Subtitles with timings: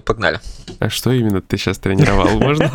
[0.00, 0.40] Погнали.
[0.78, 2.40] А что именно ты сейчас тренировал?
[2.40, 2.70] Можно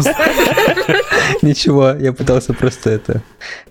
[1.41, 3.23] Ничего, я пытался просто это...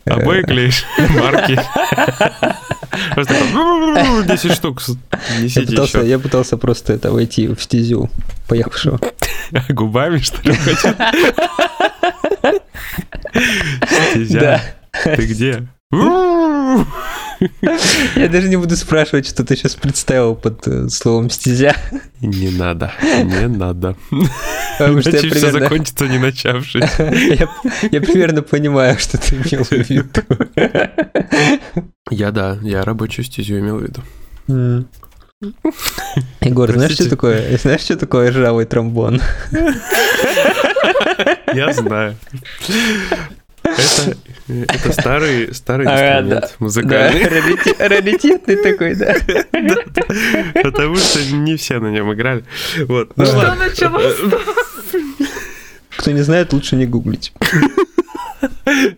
[0.07, 0.85] Обои э, клеишь?
[1.21, 1.61] Марки?
[3.15, 4.83] Просто такой, 10 штук
[5.39, 6.09] Я пытался, еще.
[6.09, 8.11] я пытался просто это войти в стезю
[8.49, 8.99] поехавшего.
[9.69, 10.55] Губами, что ли?
[14.11, 14.61] Стезя.
[15.05, 15.69] Ты где?
[18.17, 21.77] Я даже не буду спрашивать, что ты сейчас представил под э, словом стезя.
[22.21, 23.97] Не надо, не надо.
[24.79, 26.85] Потому что я все закончится не начавшись.
[26.99, 27.49] я,
[27.91, 30.23] я примерно понимаю, что ты имел в виду.
[32.11, 34.03] Я да, я рабочую стезю имел в виду.
[34.49, 34.89] М.
[36.41, 37.57] Егор, знаешь, что такое?
[37.59, 39.21] Знаешь, что такое ржавый тромбон?
[41.53, 42.17] Я знаю.
[43.77, 44.17] Это,
[44.49, 46.41] это старый, старый инструмент да.
[46.41, 47.23] Да, музыкальный.
[47.29, 49.15] рарите- раритетный такой, да.
[50.63, 52.45] Потому что не все на нем играли.
[52.87, 53.17] Вот.
[53.17, 53.67] Ну Что ладно.
[53.67, 54.17] началось?
[55.97, 57.33] Кто не знает, лучше не гуглить.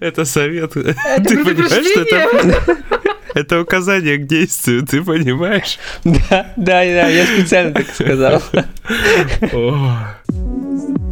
[0.01, 0.77] Это совет.
[0.77, 2.79] Это Ты понимаешь, что это,
[3.35, 5.79] это указание к действию, ты понимаешь?
[6.05, 8.43] Да, да, да, я специально так сказал.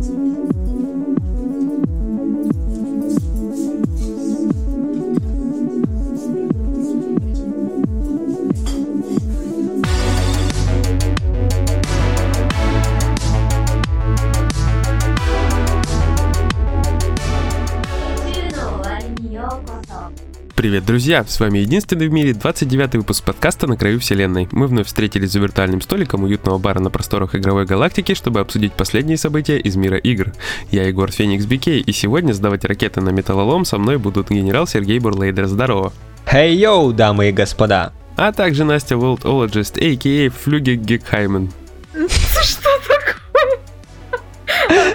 [20.62, 21.24] Привет, друзья!
[21.26, 24.48] С вами единственный в мире 29 выпуск подкаста «На краю вселенной».
[24.52, 29.16] Мы вновь встретились за виртуальным столиком уютного бара на просторах игровой галактики, чтобы обсудить последние
[29.18, 30.32] события из мира игр.
[30.70, 35.00] Я Егор Феникс Бикей, и сегодня сдавать ракеты на металлолом со мной будут генерал Сергей
[35.00, 35.46] Бурлейдер.
[35.46, 35.92] Здорово!
[36.30, 37.92] Хей, йоу, дамы и господа.
[38.16, 40.30] А также Настя Волтологист, a.k.a.
[40.30, 41.50] Флюге Гекхаймен.
[41.92, 43.58] Что такое?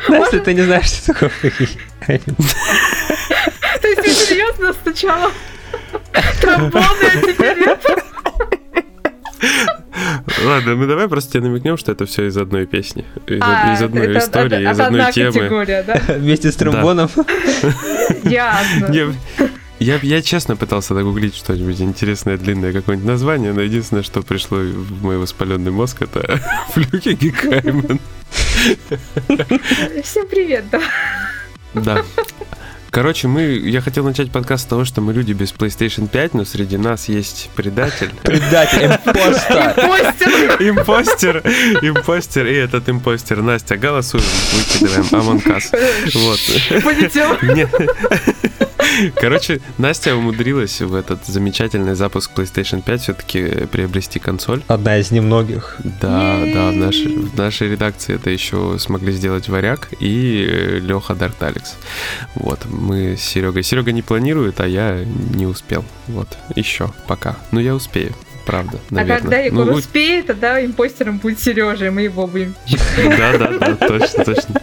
[0.08, 1.30] Настя, ты не знаешь, что такое.
[2.08, 2.14] То
[3.90, 5.30] есть ты серьезно сначала
[6.42, 7.96] тромбоны, а теперь это?
[10.46, 13.82] Ладно, ну давай просто тебе намекнем, что это все из одной песни, из, А, из
[13.82, 15.32] одной это- истории, это- из это одной одна темы.
[15.32, 16.02] категория, да?
[16.18, 17.10] Вместе с тромбоном.
[18.24, 19.16] Ясно.
[19.80, 25.04] Я, я честно пытался догуглить что-нибудь интересное, длинное, какое-нибудь название, но единственное, что пришло в
[25.04, 26.40] мой воспаленный мозг, это
[26.72, 28.00] Флюки Гекаймен.
[30.04, 30.82] Всем привет, да.
[31.76, 32.04] Да.
[32.90, 36.46] Короче, мы, я хотел начать подкаст с того, что мы люди без PlayStation 5, но
[36.46, 38.10] среди нас есть предатель.
[38.24, 39.74] Предатель, импостер.
[39.76, 40.58] Постер.
[40.60, 41.38] Импостер,
[41.82, 43.42] импостер, и этот импостер.
[43.42, 45.68] Настя, голосуем, выкидываем Us.
[46.14, 46.84] Вот.
[46.84, 47.38] Полетел.
[47.42, 47.70] Нет.
[49.16, 54.64] Короче, Настя умудрилась в этот замечательный запуск PlayStation 5 все-таки приобрести консоль.
[54.68, 55.78] Одна из немногих.
[55.84, 61.76] Да, да, в нашей, в нашей редакции это еще смогли сделать Варяг и Леха Дарталикс.
[62.36, 63.64] Вот, мы с Серегой.
[63.64, 65.84] Серега не планирует, а я не успел.
[66.08, 67.38] Вот, еще, пока.
[67.52, 68.14] Но я успею,
[68.48, 69.22] правда, А наверное.
[69.22, 72.56] когда Егор Ну, успеет, тогда импостером будет Сережа, и мы его будем.
[73.18, 74.62] Да, да, да, точно, точно.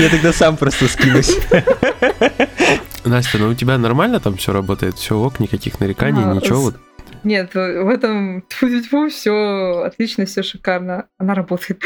[0.00, 1.36] Я тогда сам просто скинусь.
[3.04, 4.96] Настя, ну у тебя нормально там все работает?
[4.96, 6.60] Все ок, никаких нареканий, А, ничего?
[6.60, 6.76] Вот
[7.22, 11.06] Нет, в этом тьфу все отлично, все шикарно.
[11.18, 11.82] Она работает.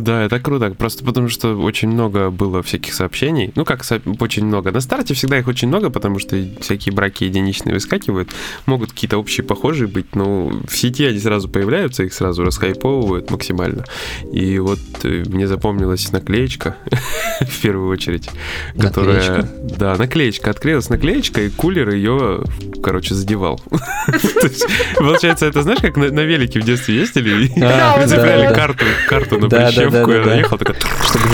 [0.00, 0.70] Да, это круто.
[0.70, 3.52] Просто потому что очень много было всяких сообщений.
[3.54, 3.82] Ну, как
[4.20, 4.70] очень много.
[4.70, 8.30] На старте всегда их очень много, потому что всякие браки единичные выскакивают.
[8.66, 13.84] Могут какие-то общие похожие быть, но в сети они сразу появляются, их сразу расхайповывают максимально.
[14.32, 16.76] И вот э, мне запомнилась наклеечка
[17.40, 18.30] в первую очередь,
[18.78, 19.18] которая...
[19.18, 19.76] Наклеечка?
[19.78, 20.50] Да, наклеечка.
[20.50, 22.44] Открылась наклеечка, и кулер ее,
[22.82, 23.60] короче, задевал.
[24.96, 29.47] Получается, это знаешь, как на велике в детстве ездили и А, прицепляли карту карту на
[29.48, 30.38] Да, да, прищепку, да, и да, она да.
[30.38, 30.76] ехала такая...
[31.04, 31.28] Чтобы.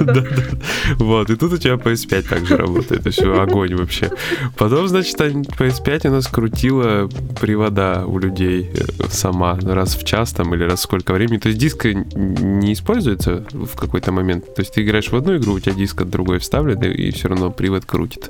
[0.00, 0.22] Да-да.
[0.98, 4.10] Вот, и тут у тебя PS5 также работает, это все огонь вообще.
[4.56, 7.08] Потом, значит, они- PS5 у нас крутила
[7.40, 11.38] привода у людей э, сама раз в час там или раз в сколько времени.
[11.38, 14.54] То есть диск не используется в какой-то момент.
[14.54, 17.28] То есть ты играешь в одну игру, у тебя диск от другой вставлен, и все
[17.28, 18.28] равно привод крутит.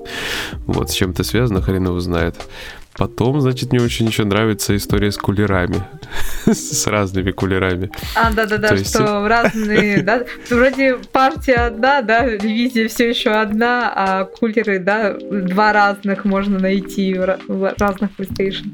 [0.66, 2.36] Вот, с чем это связано, хрен его знает.
[3.00, 5.82] Потом, значит, мне очень еще нравится история с кулерами.
[6.46, 7.90] С разными кулерами.
[8.14, 13.90] А, да-да-да, То есть- что разные, да, вроде партия одна, да, ревизия все еще одна,
[13.96, 18.66] а кулеры, да, два разных можно найти в ра- в разных PlayStation.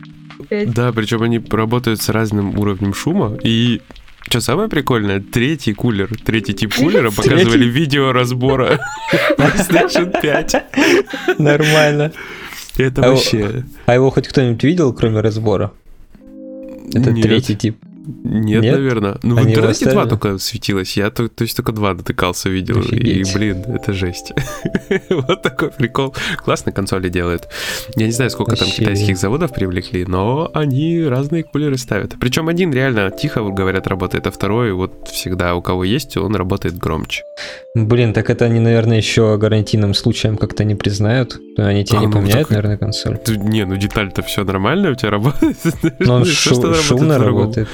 [0.51, 0.75] 5.
[0.75, 3.39] Да, причем они работают с разным уровнем шума.
[3.45, 3.81] И
[4.29, 8.81] что самое прикольное, третий кулер, третий тип кулера показывали видео разбора
[9.39, 11.39] PlayStation 5.
[11.39, 12.11] Нормально.
[12.79, 13.65] Это А вообще...
[13.87, 15.73] А его хоть кто-нибудь видел, кроме разбора?
[16.95, 17.23] Это Нет.
[17.23, 17.79] третий тип.
[18.07, 18.75] Нет, Нет?
[18.77, 19.19] наверное.
[19.23, 20.97] Ну, в Они его интернете два только светилось.
[20.97, 22.79] Я то, то есть только два дотыкался, видел.
[22.79, 23.29] Офигеть.
[23.29, 24.33] И, блин, это жесть.
[25.11, 26.15] вот такой прикол.
[26.37, 27.49] Классно консоли делают.
[27.97, 28.83] Я не знаю, сколько там Вообще.
[28.83, 32.15] китайских заводов привлекли, но они разные кулеры ставят.
[32.21, 36.79] Причем один реально тихо, говорят, работает, а второй вот всегда у кого есть, он работает
[36.79, 37.23] громче.
[37.75, 41.41] Блин, так это они, наверное, еще гарантийным случаем как-то не признают.
[41.57, 43.17] Они тебе А, не ну, поменяют, так- наверное, консоль.
[43.19, 45.57] Ты- не, ну деталь-то все нормально у тебя работает.
[46.01, 47.69] Но он Ну, что шу- работает шумно работает.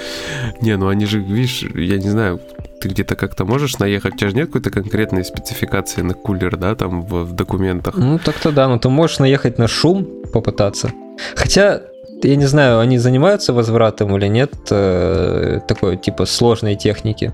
[0.61, 2.41] Не, ну они же, видишь, я не знаю,
[2.81, 6.75] ты где-то как-то можешь наехать, у тебя же нет какой-то конкретной спецификации на кулер, да,
[6.75, 7.95] там в, в документах.
[7.97, 10.93] Ну, так-то да, но ты можешь наехать на шум, попытаться.
[11.35, 11.83] Хотя,
[12.23, 17.33] я не знаю, они занимаются возвратом или нет э, такой, типа, сложной техники.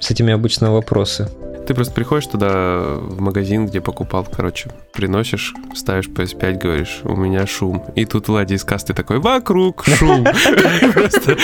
[0.00, 1.28] С этими обычно вопросы.
[1.66, 7.44] Ты просто приходишь туда в магазин, где покупал, короче, приносишь, ставишь PS5, говоришь, у меня
[7.46, 7.84] шум.
[7.96, 10.24] И тут Влади из касты такой, вокруг шум.
[10.92, 11.36] Просто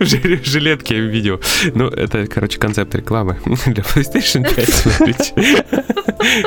[0.00, 1.38] в жи- жилетке я видео.
[1.74, 5.64] Ну, это, короче, концепт рекламы для PlayStation 5, смотрите.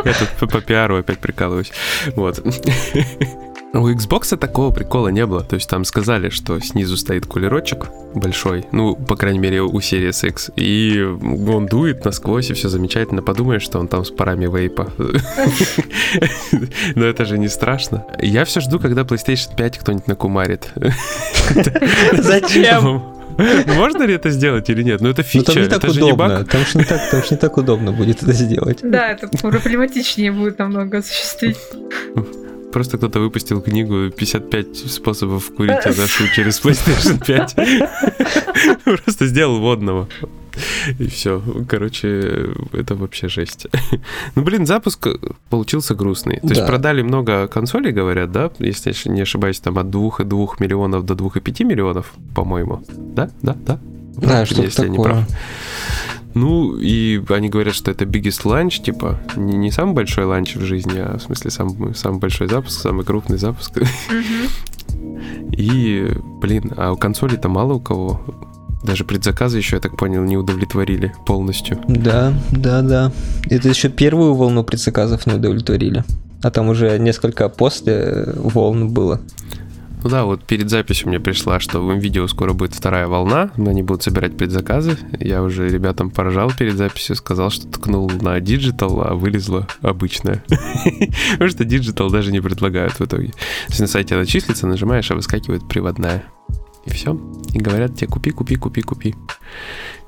[0.05, 1.71] Я тут по пиару опять прикалываюсь.
[2.15, 2.43] Вот.
[3.73, 5.43] У Xbox такого прикола не было.
[5.43, 10.27] То есть там сказали, что снизу стоит кулерочек большой, ну, по крайней мере, у Series
[10.27, 13.23] X, и он дует насквозь, и все замечательно.
[13.23, 14.91] Подумаешь, что он там с парами вейпа.
[16.95, 18.05] Но это же не страшно.
[18.21, 20.71] Я все жду, когда PlayStation 5 кто-нибудь накумарит.
[22.13, 23.01] Зачем?
[23.75, 25.01] Можно ли это сделать или нет?
[25.01, 26.37] Ну, это Ну там фича, не так это же не удобно.
[26.37, 26.49] баг.
[26.49, 28.79] Там же не так, там ж не так удобно будет это сделать.
[28.83, 31.57] Да, это проблематичнее будет намного осуществить.
[32.73, 38.83] Просто кто-то выпустил книгу 55 способов курить Адашу через PlayStation 5.
[39.03, 40.07] Просто сделал водного.
[40.99, 41.41] И все.
[41.69, 43.67] Короче, это вообще жесть.
[44.35, 45.07] Ну, блин, запуск
[45.49, 46.39] получился грустный.
[46.41, 46.67] То есть Да.
[46.67, 48.51] продали много консолей, говорят, да?
[48.59, 52.83] Если я не ошибаюсь, там от 2,2 миллионов до 2,5 миллионов, по-моему.
[52.89, 53.29] Да?
[53.41, 53.55] Да?
[53.65, 53.79] Да?
[54.17, 55.11] Да, что-то Если я не такое.
[55.11, 55.25] прав.
[56.33, 60.61] Ну, и они говорят, что это biggest launch, типа, не, не самый большой ланч в
[60.61, 63.77] жизни, а в смысле самый, самый большой запуск, самый крупный запуск.
[63.77, 65.51] Мгм.
[65.51, 66.09] И,
[66.41, 68.21] блин, а у консолей-то мало у кого.
[68.83, 71.79] Даже предзаказы еще, я так понял, не удовлетворили полностью.
[71.87, 73.11] Да, да, да.
[73.49, 76.03] Это еще первую волну предзаказов не удовлетворили.
[76.41, 79.21] А там уже несколько после волн было.
[80.03, 83.69] Ну да, вот перед записью мне пришла, что в М.Видео скоро будет вторая волна, но
[83.69, 84.97] они будут собирать предзаказы.
[85.19, 90.43] Я уже ребятам поражал перед записью, сказал, что ткнул на digital, а вылезла обычная.
[91.31, 93.29] Потому что digital даже не предлагают в итоге.
[93.29, 96.25] То есть на сайте она числится, нажимаешь, а выскакивает приводная.
[96.85, 97.17] И все.
[97.53, 99.15] И говорят тебе, купи, купи, купи, купи.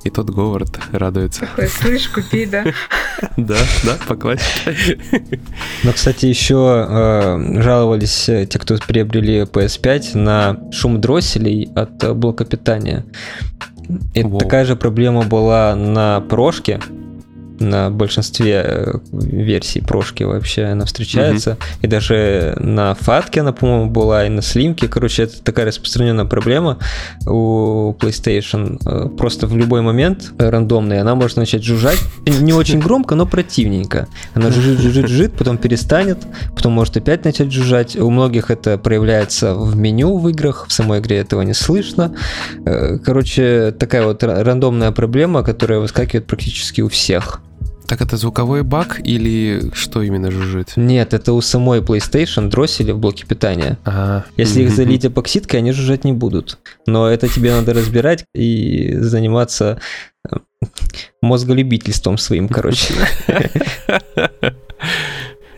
[0.05, 1.41] И тот Говард радуется.
[1.41, 2.63] Такой, слышь, купи, да.
[3.37, 4.99] Да, да, по классике.
[5.83, 12.13] Но, кстати, еще э, жаловались э, те, кто приобрели PS5 на шум дросселей от э,
[12.13, 13.03] блока питания.
[14.13, 16.79] И такая же проблема была на прошке.
[17.59, 21.57] На большинстве э, версий прошки вообще она встречается.
[21.81, 24.87] И даже на фатке она, по-моему, была, и на слимке.
[24.87, 26.77] Короче, это такая распространенная проблема
[27.25, 28.79] у PlayStation.
[28.85, 31.99] Э, Просто в любой момент рандомный она может начать жужжать.
[32.25, 34.07] Не очень громко, но противненько.
[34.33, 36.19] Она жужжит, жужжит, жужжит, потом перестанет,
[36.55, 37.95] потом может опять начать жужжать.
[37.95, 42.13] У многих это проявляется в меню в играх, в самой игре этого не слышно.
[42.65, 47.41] Э, Короче, такая вот ра- рандомная проблема, которая выскакивает практически у всех.
[47.87, 50.73] Так это звуковой баг или что именно жужжит?
[50.75, 53.77] Нет, это у самой PlayStation дроссели в блоке питания.
[53.85, 56.57] А, Если их залить эпоксидкой, они жужжать не будут.
[56.87, 59.79] Но это тебе надо разбирать и заниматься
[60.29, 60.37] э,
[61.21, 62.93] мозголюбительством своим, короче.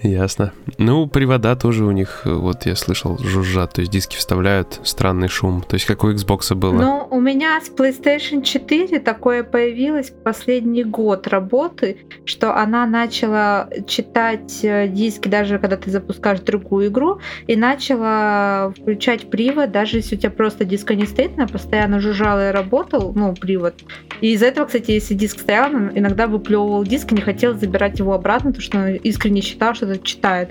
[0.04, 0.54] Ясно.
[0.78, 3.74] Ну, привода тоже у них, э, вот я слышал, жужжат.
[3.74, 5.64] То есть диски вставляют, странный шум.
[5.68, 6.74] То есть как у Xbox было.
[6.74, 14.60] Ну, у меня с PlayStation 4 такое появилось последний год работы, что она начала читать
[14.64, 20.20] э, диски, даже когда ты запускаешь другую игру, и начала включать привод, даже если у
[20.20, 23.74] тебя просто диска не стоит, она постоянно жужжала и работал, ну, привод.
[24.22, 28.14] И из-за этого, кстати, если диск стоял, иногда выплевывал диск и не хотел забирать его
[28.14, 30.50] обратно, потому что он искренне считал, что это читает.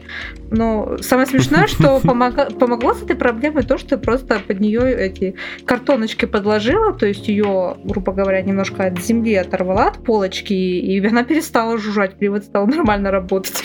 [0.50, 6.24] Но самое смешное, что помогло с этой проблемой то, что просто под нее эти картоночки
[6.24, 11.78] подложила, то есть ее, грубо говоря, немножко от земли оторвала от полочки, и она перестала
[11.78, 13.62] жужжать, привод стал нормально работать.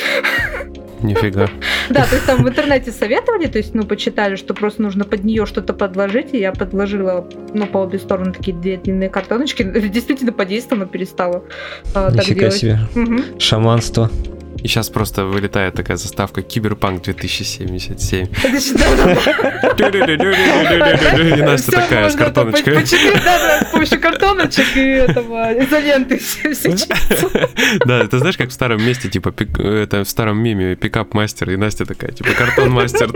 [1.01, 1.47] Нифига.
[1.89, 5.25] Да, то есть там в интернете советовали, то есть, ну, почитали, что просто нужно под
[5.25, 10.31] нее что-то подложить, и я подложила, ну, по обе стороны такие две длинные картоночки, действительно
[10.31, 11.43] подействовало, перестала
[11.87, 12.55] э, так Нифига делать.
[12.55, 12.79] себе.
[12.95, 13.39] Мгм.
[13.39, 14.09] Шаманство.
[14.62, 18.27] И сейчас просто вылетает такая заставка Киберпанк 2077.
[21.38, 22.75] И Настя такая с картоночкой.
[23.24, 26.53] Да, с помощью картоночек и этого изоленты все
[27.86, 31.86] Да, ты знаешь, как в старом месте, типа, это в старом меме пикап-мастер, и Настя
[31.86, 33.12] такая, типа, картон-мастер.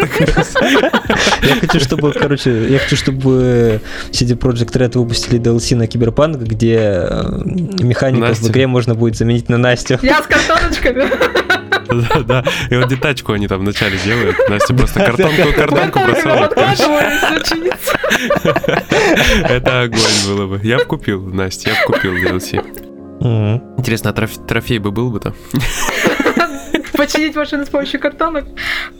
[1.43, 7.07] Я хочу, чтобы, короче, я хочу, чтобы CD Projekt Red выпустили DLC на Киберпанк, где
[7.09, 9.99] э, механиков в игре можно будет заменить на Настю.
[10.01, 11.34] Я с картоночками.
[11.87, 12.43] Да, да.
[12.69, 14.37] И вот детачку они там вначале делают.
[14.49, 16.51] Настя просто картонку, картонку бросает.
[19.49, 20.59] Это огонь было бы.
[20.63, 22.61] Я бы купил, Настя, я бы купил DLC.
[23.77, 25.33] Интересно, а трофей бы был бы-то?
[26.97, 28.45] Починить машину с помощью картонок.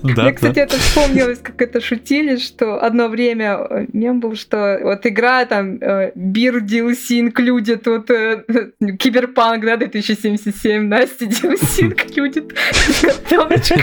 [0.04, 0.62] Да, Мне, кстати, да.
[0.62, 5.80] это вспомнилось, как это шутили, что одно время э, мем был, что вот игра там
[6.16, 8.44] Бир DLC инклюдит, вот э,
[9.00, 12.54] Киберпанк, да, 2077, Настя DLC инклюдит
[13.02, 13.75] картоночка.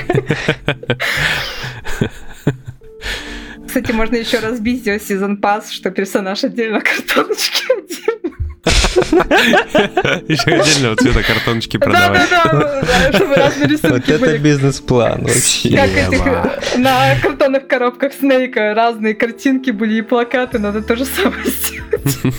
[3.66, 8.11] Кстати, можно еще разбить сделать сезон пас, что персонаж отдельно, картоночки отдельно.
[10.28, 12.28] Еще отдельного цвета картоночки продавать.
[12.30, 15.76] Да-да-да, чтобы разные рисунки Вот это бизнес-план вообще.
[15.76, 21.44] Как этих на картонных коробках Снейка разные картинки были и плакаты, надо то же самое
[21.44, 22.36] сделать.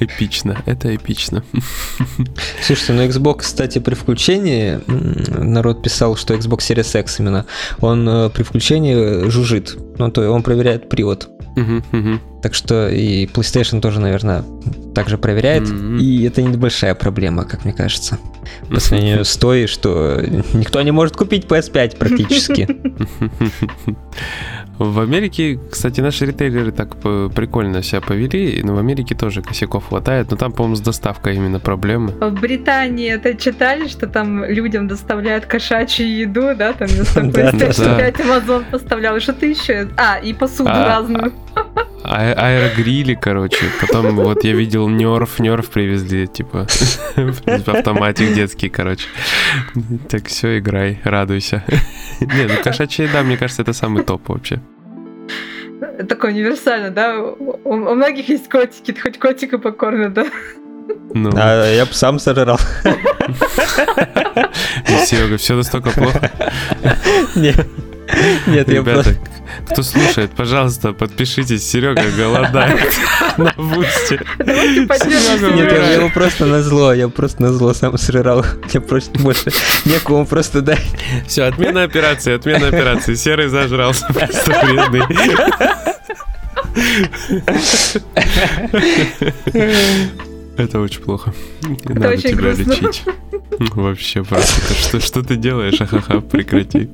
[0.00, 1.44] Эпично, это эпично.
[2.62, 7.46] Слушайте, ну Xbox, кстати, при включении, народ писал, что Xbox Series X именно,
[7.80, 11.28] он э, при включении жужжит, ну то есть он проверяет привод.
[12.44, 14.44] Так что и PlayStation тоже, наверное,
[14.94, 15.66] также проверяет.
[15.98, 18.18] И это небольшая проблема, как мне кажется.
[18.68, 20.20] По сравнению с той, что
[20.52, 22.68] никто не может купить PS5 практически.
[24.78, 30.30] В Америке, кстати, наши ритейлеры так прикольно себя повели, но в Америке тоже косяков хватает,
[30.30, 32.10] но там, по-моему, с доставкой именно проблемы.
[32.10, 38.16] В Британии это читали, что там людям доставляют кошачью еду, да, там вместо PlayStation 5
[38.16, 39.88] Amazon поставлял, что-то еще.
[39.96, 41.32] А, и посуду а, разную.
[42.02, 43.66] А, аэрогрили, короче.
[43.80, 46.66] Потом вот я видел нерф, нерф привезли, типа,
[47.66, 49.06] автоматик детский, короче.
[50.08, 51.64] Так, все, играй, радуйся.
[52.20, 54.60] Не, ну кошачья еда, мне кажется, это самый топ вообще.
[56.08, 57.20] Такое универсально, да?
[57.20, 60.26] У, у многих есть котики, хоть котика покормят, да?
[61.14, 61.30] Ну.
[61.34, 62.58] А я бы сам сожрал.
[65.06, 66.30] Серега, все настолько плохо?
[67.36, 67.66] Нет.
[68.46, 69.16] Нет, я просто...
[69.70, 71.68] Кто слушает, пожалуйста, подпишитесь.
[71.68, 72.92] Серега голодает
[73.38, 74.20] на бусте.
[74.38, 78.44] Нет, я его просто на зло, я просто на зло сам срырал.
[78.70, 79.52] Мне просто больше
[79.84, 80.84] некому просто дать.
[81.26, 83.14] Все, отмена операции, отмена операции.
[83.14, 85.02] Серый зажрался, просто вредный.
[90.56, 91.32] Это очень плохо.
[91.84, 92.72] Это Надо очень тебя грустно.
[92.72, 93.02] лечить.
[93.74, 94.74] Вообще просто.
[94.74, 95.80] Что, что ты делаешь?
[95.80, 96.88] Ахаха, прекрати.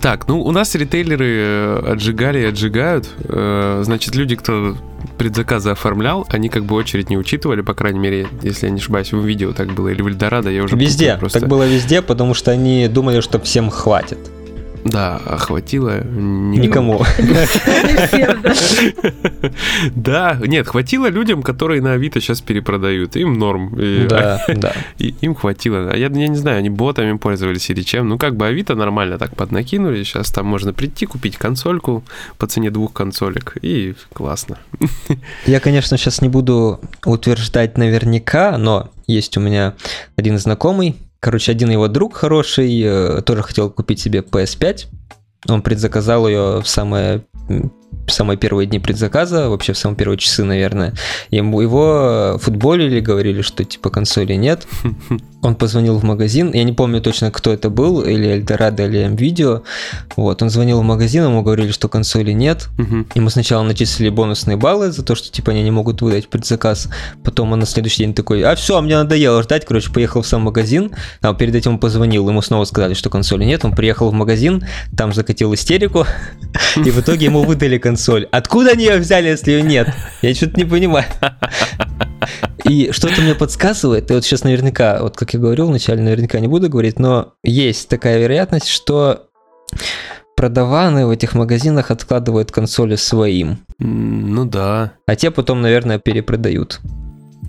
[0.00, 3.08] Так, ну у нас ритейлеры э, отжигали и отжигают.
[3.24, 4.76] Э, значит, люди, кто
[5.18, 9.12] предзаказы оформлял, они как бы очередь не учитывали, по крайней мере, если я не ошибаюсь,
[9.12, 11.40] в видео так было, или в Эльдорадо, я уже Везде, просто...
[11.40, 14.18] так было везде, потому что они думали, что всем хватит.
[14.84, 17.02] Да, хватило никому.
[19.94, 23.16] Да, нет, хватило людям, которые на Авито сейчас перепродают.
[23.16, 23.74] Им норм.
[24.08, 24.72] Да, да.
[24.98, 25.90] Им хватило.
[25.90, 28.08] А я, я не знаю, они ботами пользовались или чем.
[28.08, 30.02] Ну, как бы Авито нормально так поднакинули.
[30.02, 32.04] Сейчас там можно прийти, купить консольку
[32.38, 33.56] по цене двух консолек.
[33.62, 34.58] И классно.
[35.46, 39.74] Я, конечно, сейчас не буду утверждать наверняка, но есть у меня
[40.16, 44.88] один знакомый, Короче, один его друг хороший э, тоже хотел купить себе PS5.
[45.48, 50.44] Он предзаказал ее в самое в самые первые дни предзаказа, вообще в самые первые часы,
[50.44, 50.92] наверное,
[51.30, 54.66] ему его футболили, говорили, что типа консоли нет.
[55.44, 59.62] Он позвонил в магазин, я не помню точно, кто это был, или Эльдорадо, или МВидео.
[60.16, 62.68] Вот, он звонил в магазин, ему говорили, что консоли нет.
[63.14, 66.88] Ему сначала начислили бонусные баллы за то, что типа они не могут выдать предзаказ.
[67.22, 70.42] Потом он на следующий день такой, а все, мне надоело ждать, короче, поехал в сам
[70.42, 70.92] магазин.
[71.20, 73.64] А перед этим он позвонил, ему снова сказали, что консоли нет.
[73.66, 74.64] Он приехал в магазин,
[74.96, 76.06] там закатил истерику,
[76.76, 78.28] и в итоге ему выдали консоль.
[78.32, 79.92] Откуда они ее взяли, если ее нет?
[80.22, 81.04] Я что-то не понимаю.
[82.64, 86.48] И что-то мне подсказывает, и вот сейчас наверняка, вот как я говорил вначале, наверняка не
[86.48, 89.28] буду говорить, но есть такая вероятность, что
[90.36, 93.58] продаваны в этих магазинах откладывают консоли своим.
[93.78, 94.92] Ну да.
[95.06, 96.80] А те потом, наверное, перепродают.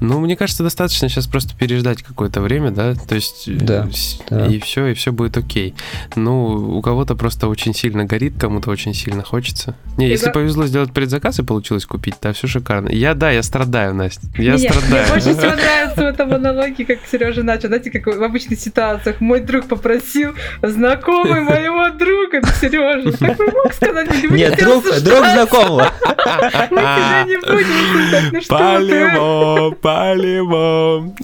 [0.02, 3.88] Ну, мне кажется, достаточно сейчас просто переждать какое-то время, да, то есть да,
[4.30, 4.48] да.
[4.48, 5.74] и все, и все будет окей.
[6.16, 9.76] Ну, у кого-то просто очень сильно горит, кому-то очень сильно хочется.
[9.98, 10.32] Не, и если да.
[10.32, 12.90] повезло сделать предзаказ и получилось купить, да, все шикарно.
[12.90, 15.04] Я, да, я страдаю, Настя, я Нет, страдаю.
[15.04, 19.22] Мне больше всего нравится в этом монологе, как Сережа начал, знаете, как в обычных ситуациях.
[19.22, 24.10] Мой друг попросил знакомый моего друга, Сережа, так вы мог сказать?
[24.32, 25.92] Нет, друг, друг знакомого.
[26.72, 31.16] Мы тебя не будем ну что по-любому.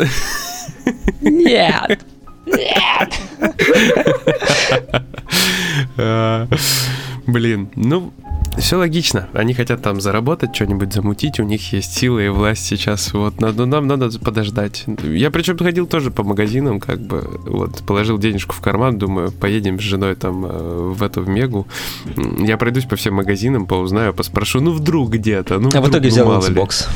[1.21, 2.05] Нет.
[2.45, 3.19] Нет.
[5.97, 6.47] А,
[7.25, 8.11] блин, ну,
[8.57, 9.27] все логично.
[9.33, 13.13] Они хотят там заработать, что-нибудь замутить, у них есть силы и власть сейчас.
[13.13, 14.85] Вот, но нам надо подождать.
[15.03, 19.79] Я причем ходил тоже по магазинам, как бы, вот, положил денежку в карман, думаю, поедем
[19.79, 21.67] с женой там э, в эту в Мегу.
[22.39, 25.59] Я пройдусь по всем магазинам, поузнаю, поспрошу, ну вдруг где-то.
[25.59, 26.87] Ну, а вдруг, в итоге ну, взял Xbox?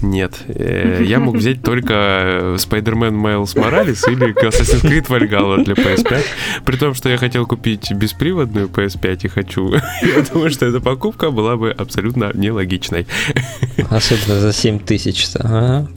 [0.00, 0.08] Ли.
[0.08, 0.40] Нет.
[0.48, 6.22] Э, я мог взять только э, Spider-Man Miles Morales или Assassin's Creed Valhalla для PS5.
[6.64, 9.72] При том, что я хотел купить бесприводную PS5 и хочу.
[10.02, 13.08] Я думаю, что это покупка покупка была бы абсолютно нелогичной.
[13.90, 15.26] Особенно за 7 тысяч.
[15.34, 15.88] Ага,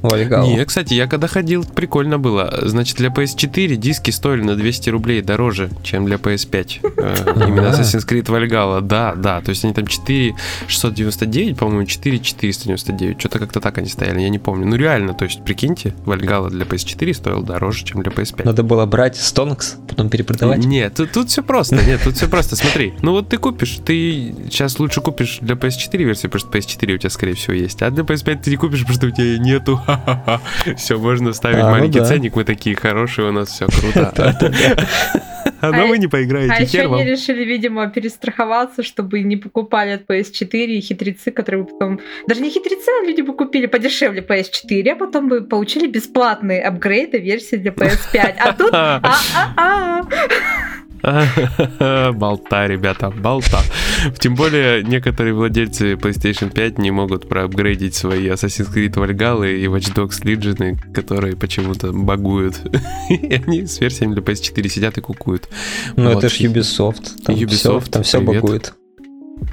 [0.47, 2.61] Не, кстати, я когда ходил, прикольно было.
[2.63, 6.79] Значит, для PS4 диски стоили на 200 рублей дороже, чем для PS5.
[6.97, 9.41] Э, именно Assassin's Creed Valhalla, да, да.
[9.41, 10.35] То есть они там 4
[10.67, 13.19] 699, по-моему, 4 499.
[13.19, 14.65] Что-то как-то так они стояли, я не помню.
[14.65, 18.45] Ну реально, то есть, прикиньте, Valhalla для PS4 стоил дороже, чем для PS5.
[18.45, 20.65] Надо было брать Stonks, потом перепродавать.
[20.65, 22.55] Нет, тут, тут все просто, нет, тут все просто.
[22.55, 26.93] Смотри, ну вот ты купишь, ты сейчас лучше купишь для PS4 версию, потому что PS4
[26.93, 27.81] у тебя, скорее всего, есть.
[27.81, 29.81] А для PS5 ты не купишь, потому что у тебя нету.
[30.77, 32.09] Все, можно ставить а, ну маленький ну да.
[32.09, 34.35] ценник, мы такие хорошие, у нас все круто.
[35.61, 36.53] А но вы не поиграете.
[36.53, 41.69] А еще они решили, видимо, перестраховаться, чтобы не покупали от PS4 и хитрецы, которые бы
[41.69, 41.99] потом...
[42.27, 47.19] Даже не хитрецы, а люди бы купили подешевле PS4, а потом бы получили бесплатные апгрейды
[47.19, 48.35] версии для PS5.
[48.37, 48.69] А тут...
[48.73, 50.03] А-а-а!
[52.13, 53.59] Болта, ребята, болта.
[54.19, 59.93] Тем более, некоторые владельцы PlayStation 5 не могут проапгрейдить свои Assassin's Creed Valhalla и Watch
[59.93, 62.59] Dogs Legion, которые почему-то багуют.
[63.09, 65.47] И они с версиями для PS4 сидят и кукуют.
[65.95, 66.23] Ну, вот.
[66.23, 67.23] это ж Ubisoft.
[67.23, 68.73] Там Ubisoft, все, там все багует.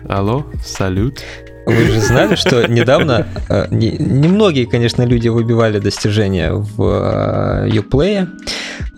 [0.08, 1.22] Алло, салют.
[1.64, 8.26] Вы же знали, что недавно, э, немногие, конечно, люди выбивали достижения в э, Uplay,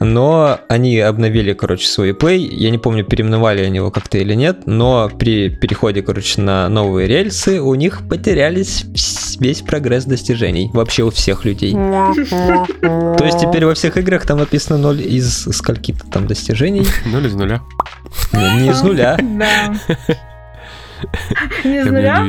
[0.01, 2.39] но они обновили, короче, свой Play.
[2.39, 7.07] Я не помню, переименовали они его как-то или нет, но при переходе, короче, на новые
[7.07, 8.87] рельсы у них потерялись
[9.39, 10.71] весь прогресс достижений.
[10.73, 11.73] Вообще у всех людей.
[12.81, 16.87] То есть теперь во всех играх там написано 0 из скольки-то там достижений.
[17.05, 17.61] 0 из нуля.
[18.33, 19.19] Не, не из нуля.
[21.65, 22.27] Не из нуля?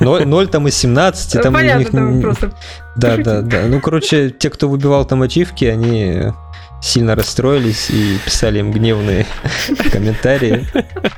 [0.00, 1.90] Ноль 0 там из 17, там Понятно, них...
[1.90, 2.52] там просто...
[2.96, 3.62] Да, да, да.
[3.66, 6.32] Ну, короче, те, кто выбивал там ачивки, они
[6.80, 9.26] сильно расстроились и писали им гневные
[9.92, 10.66] комментарии.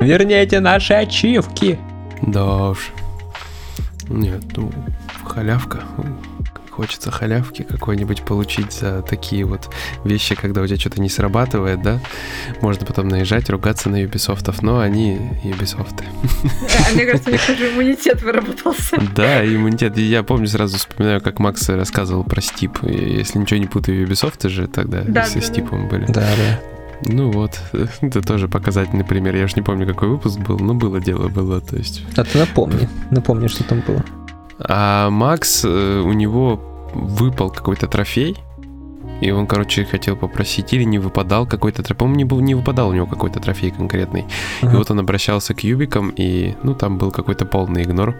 [0.00, 1.78] Верните наши ачивки!
[2.22, 2.90] Да уж.
[4.08, 4.72] Нет, ну,
[5.24, 5.80] халявка
[6.76, 9.70] хочется халявки какой-нибудь получить за такие вот
[10.04, 12.00] вещи, когда у тебя что-то не срабатывает, да,
[12.60, 16.02] можно потом наезжать, ругаться на Ubisoft, но они Ubisoft.
[16.02, 19.00] А, мне кажется, у них уже иммунитет выработался.
[19.14, 19.96] Да, иммунитет.
[19.96, 22.82] Я помню, сразу вспоминаю, как Макс рассказывал про Стип.
[22.82, 26.04] Если ничего не путаю, Ubisoft же тогда да, со да, Стипом были.
[26.06, 26.60] Да, да.
[27.02, 27.60] Ну вот,
[28.00, 29.34] это тоже показательный пример.
[29.34, 32.02] Я уж не помню, какой выпуск был, но было дело, было, то есть...
[32.16, 34.04] А ты напомни, напомни, что там было.
[34.58, 36.60] А Макс, э, у него
[36.94, 38.36] выпал какой-то трофей,
[39.20, 41.96] и он, короче, хотел попросить, или не выпадал какой-то трофей.
[41.96, 44.26] По-моему, не, был, не выпадал у него какой-то трофей конкретный.
[44.60, 44.72] Uh-huh.
[44.72, 48.14] И вот он обращался к юбикам, и, ну, там был какой-то полный игнор.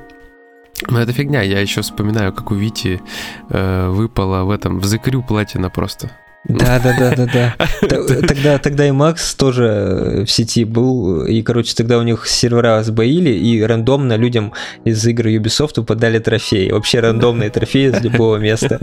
[0.88, 3.00] Но это фигня, я еще вспоминаю, как у Вити
[3.48, 6.10] э, выпало в этом, в закрю платина просто.
[6.48, 7.26] Да, да, да, да,
[7.82, 8.04] да.
[8.26, 13.30] Тогда, тогда и Макс тоже в сети был, и, короче, тогда у них сервера сбоили,
[13.30, 14.52] и рандомно людям
[14.84, 16.70] из игр Ubisoft подали трофеи.
[16.70, 18.78] Вообще рандомные трофеи из любого места.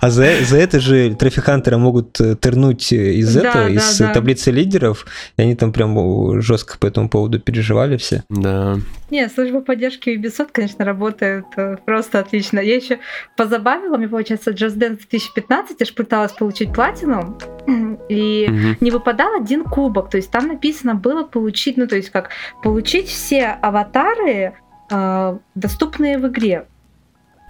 [0.00, 4.12] А за, за это же трофихантеры могут э, тернуть из да, этого, да, из да.
[4.12, 8.24] таблицы лидеров, и они там прям жестко по этому поводу переживали все.
[8.28, 8.78] Да.
[9.10, 12.60] Не, служба поддержки Ubisoft, конечно, работает э, просто отлично.
[12.60, 12.98] Я еще
[13.36, 17.36] позабавила, мне, получается, Just Dance 2015, я же пыталась получить платину,
[18.08, 18.76] и угу.
[18.80, 20.10] не выпадал один кубок.
[20.10, 22.30] То есть там написано было получить, ну, то есть как
[22.62, 24.54] получить все аватары,
[24.90, 26.66] э, доступные в игре.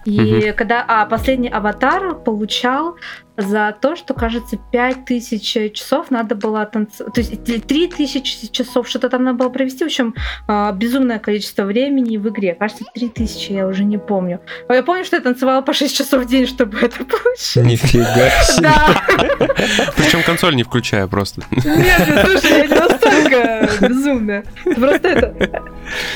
[0.05, 0.57] И угу.
[0.57, 2.95] когда а, последний аватар получал
[3.39, 7.13] за то, что, кажется, 5000 часов надо было танцевать.
[7.13, 9.83] То есть 3000 часов что-то там надо было провести.
[9.83, 10.15] В общем,
[10.47, 12.55] а, безумное количество времени в игре.
[12.55, 14.41] Кажется, 3000, я уже не помню.
[14.67, 17.63] Но я помню, что я танцевала по 6 часов в день, чтобы это получить.
[17.63, 18.61] Нифига себе.
[18.61, 19.03] Да.
[19.95, 21.41] Причем консоль не включая просто.
[21.51, 24.43] Нет, нет, слушай, я не настолько безумная.
[24.63, 25.63] Просто это...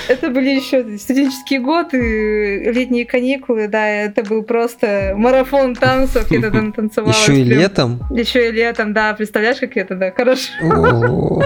[0.08, 6.72] Это были еще студенческие годы, летние каникулы, да, это был просто марафон танцев, я тогда
[6.72, 7.13] танцевала.
[7.14, 8.00] Еще и летом?
[8.12, 10.52] Еще и летом, да, представляешь, как это, да, хорошо.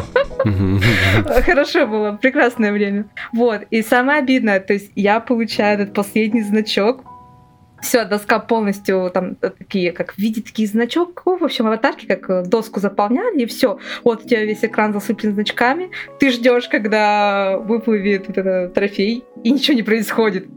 [1.45, 3.05] Хорошо было, прекрасное время.
[3.33, 7.03] Вот, и самое обидное, то есть я получаю этот последний значок,
[7.81, 12.43] все, доска полностью там такие, как в виде таких значков, в общем, аватарки, как э,
[12.43, 13.79] доску заполняли, и все.
[14.03, 19.51] Вот у тебя весь экран засыплен значками, ты ждешь, когда выплывет вот этот трофей, и
[19.51, 20.47] ничего не происходит.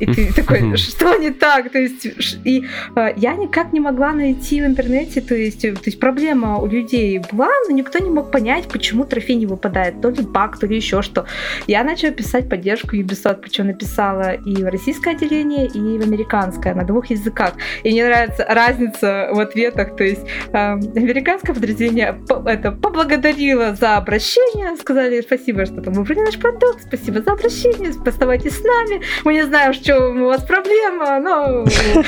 [0.00, 1.70] И ты такой, что не так?
[1.70, 2.06] То есть,
[2.44, 2.64] и
[2.96, 6.66] э, я никак не могла найти в интернете, то есть, э, то есть проблема у
[6.66, 10.66] людей была, но никто не мог понять, почему трофей не выпадает, то ли баг, то
[10.66, 11.26] ли еще что.
[11.66, 16.84] Я начала писать поддержку Ubisoft, причем написала и в российское отделение, и в американское, на
[16.84, 17.54] двух языках.
[17.82, 23.96] И мне нравится разница в ответах, то есть э, американское подразделение по- это поблагодарило за
[23.96, 29.34] обращение, сказали спасибо, что там выбрали наш продукт, спасибо за обращение, оставайтесь с нами, мы
[29.34, 31.64] не знаем, в чем у вас проблема, но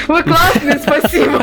[0.09, 1.43] вы классные, спасибо.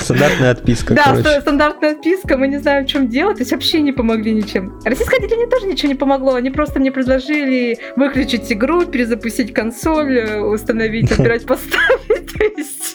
[0.00, 1.22] Стандартная отписка, Да, короче.
[1.30, 4.78] ст- стандартная отписка, мы не знаем, в чем дело, то есть вообще не помогли ничем.
[4.84, 10.40] Российское отделение тоже ничего не помогло, они просто мне предложили выключить игру, перезапустить консоль, э,
[10.40, 12.85] установить, отбирать, поставить, то есть...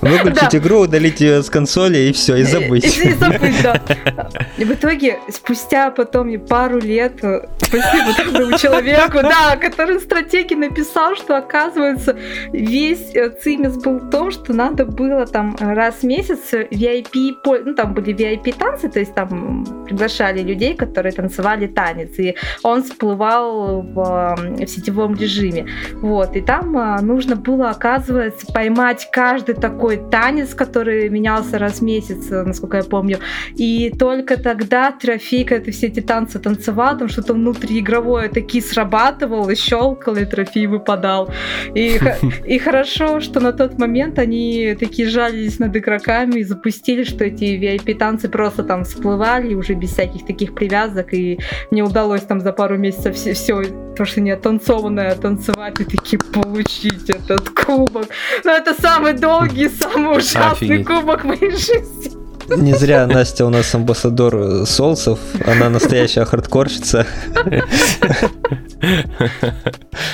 [0.00, 0.58] Выключить Да.
[0.58, 2.84] игру, удалить ее с консоли и все, и забыть.
[2.84, 3.80] И, и забыть, да.
[4.58, 11.14] И в итоге, спустя потом пару лет, э, спасибо тому человеку, да, который стратегии написал,
[11.16, 12.16] что оказывается
[12.52, 17.58] весь э, цимис был в том, что надо было там раз в месяц VIP, по-
[17.58, 22.82] ну там были VIP танцы, то есть там приглашали людей, которые танцевали танец, и он
[22.82, 25.66] всплывал в, э, в сетевом режиме.
[25.96, 26.72] Вот, и там
[27.06, 32.84] нужно было, оказывается, поймать каждый такой танец, который менялся раз в месяц, э, насколько я
[32.84, 33.18] помню.
[33.56, 39.50] И только тогда трофей, когда ты все эти танцы танцевал, там что-то внутриигровое таки срабатывал,
[39.50, 41.30] и щелкал, и трофей выпадал.
[41.74, 41.98] И,
[42.46, 47.44] и хорошо, что на тот момент они такие жалились над игроками и запустили, что эти
[47.44, 51.40] VIP-танцы просто там всплывали уже без всяких таких привязок, и
[51.72, 53.62] мне удалось там за пару месяцев все, все
[53.96, 58.06] то, что не оттанцованное, танцевать и таки получить этот кубок.
[58.44, 60.86] Но это самый долгий, самый ужасный Офигеть.
[60.86, 62.16] кубок в моей жизни.
[62.56, 67.04] Не зря Настя у нас амбассадор э, солнцев, она настоящая хардкорщица.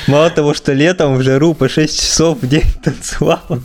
[0.07, 3.61] Мало того, что летом в жару по 6 часов в день танцевала,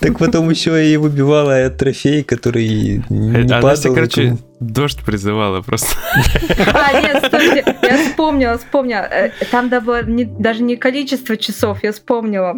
[0.00, 3.68] так потом еще и выбивала трофей, который не А падал.
[3.70, 5.94] Настя, короче, дождь призывала просто.
[6.74, 9.02] А, нет, стойте, я вспомнила, вспомнила.
[9.10, 9.70] Э, Там
[10.06, 12.56] не- даже не количество часов, я вспомнила.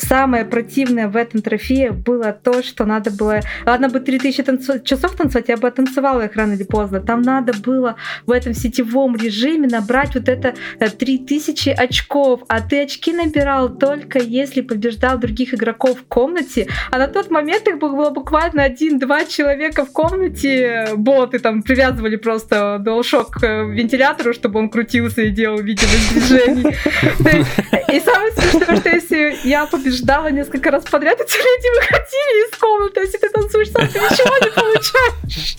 [0.00, 3.40] Самое противное в этом трофее было то, что надо было...
[3.66, 7.00] Ладно бы 3000 танцу- часов танцевать, я бы танцевала их рано или поздно.
[7.00, 12.82] Там надо было в этом сетевом режиме набрать вот это э, 3000 очков, а ты
[12.82, 18.10] очки набирал только если побеждал других игроков в комнате, а на тот момент их было
[18.10, 25.22] буквально один-два человека в комнате, боты там привязывали просто DualShock к вентилятору, чтобы он крутился
[25.22, 26.76] и делал видимость движений.
[27.92, 29.89] И самое смешное, что если я побеждала
[30.30, 34.50] несколько раз подряд, эти люди выходили из комнаты, если ты танцуешь сам, ты ничего не
[34.50, 35.56] получаешь.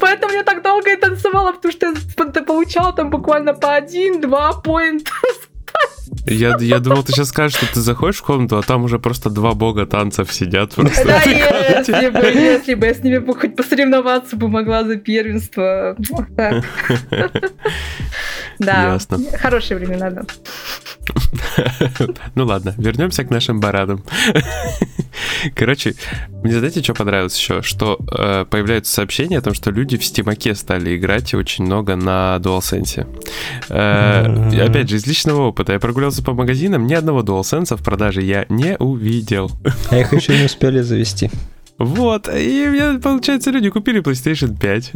[0.00, 5.10] Поэтому я так долго и танцевала, потому что я получала там буквально по один-два поинта.
[6.26, 9.30] Я, я думал, ты сейчас скажешь, что ты заходишь в комнату, а там уже просто
[9.30, 10.74] два бога танцев сидят.
[10.74, 15.96] Просто Да, если бы, если бы я с ними хоть посоревноваться бы могла за первенство.
[18.58, 19.18] Да, Ясно.
[19.38, 20.22] хорошие времена, да.
[22.34, 24.02] Ну ладно, вернемся к нашим баранам.
[25.54, 25.94] Короче,
[26.42, 27.62] мне знаете, что понравилось еще?
[27.62, 32.36] Что э, появляются сообщения о том, что люди в стимаке стали играть очень много на
[32.40, 33.06] DualSense.
[33.68, 34.50] Э, Мгм.
[34.50, 38.22] и опять же, из личного опыта, я прогулялся по магазинам, ни одного DualSense в продаже
[38.22, 39.50] я не увидел.
[39.90, 41.30] А их еще не успели завести.
[41.78, 44.92] Вот, и мне, получается, люди купили PlayStation 5,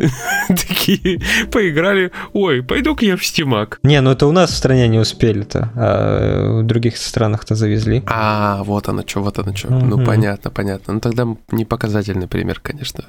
[0.48, 3.78] такие поиграли, ой, пойду-ка я в стимак.
[3.82, 8.02] Не, ну это у нас в стране не успели-то, а в других странах-то завезли.
[8.06, 9.70] А, вот оно что, вот оно что.
[9.70, 10.94] Ну, понятно, понятно.
[10.94, 13.04] Ну, тогда не показательный пример, конечно,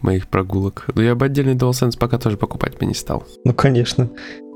[0.00, 0.86] моих прогулок.
[0.94, 3.26] Но я бы отдельный DualSense пока тоже покупать бы не стал.
[3.44, 4.10] Ну, конечно.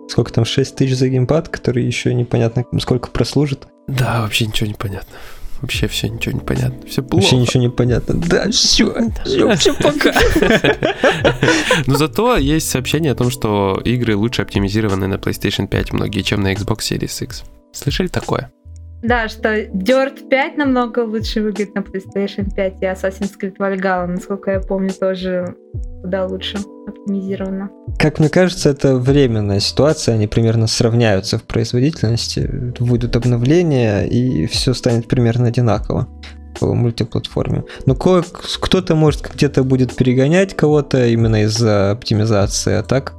[0.09, 3.67] Сколько там, 6 тысяч за геймпад, который еще непонятно сколько прослужит.
[3.89, 5.13] Да, вообще ничего не понятно.
[5.67, 6.87] Вообще все ничего не понятно.
[6.87, 7.25] Все плохо.
[7.25, 8.15] Вообще ничего не понятно.
[8.15, 10.15] Да, все, все, все пока.
[11.89, 16.41] Но зато есть сообщение о том, что игры лучше оптимизированы на PlayStation 5 многие, чем
[16.41, 17.43] на Xbox Series X.
[17.73, 18.53] Слышали такое?
[19.03, 24.51] Да, что Dirt 5 намного лучше выглядит на PlayStation 5, и Assassin's Creed Valhalla, насколько
[24.51, 25.55] я помню, тоже
[26.03, 27.71] куда лучше оптимизировано.
[27.99, 34.75] Как мне кажется, это временная ситуация, они примерно сравняются в производительности, выйдут обновления, и все
[34.75, 36.09] станет примерно одинаково
[36.59, 37.65] по мультиплатформе.
[37.85, 43.15] Но кто-то, может, где-то будет перегонять кого-то именно из-за оптимизации, а так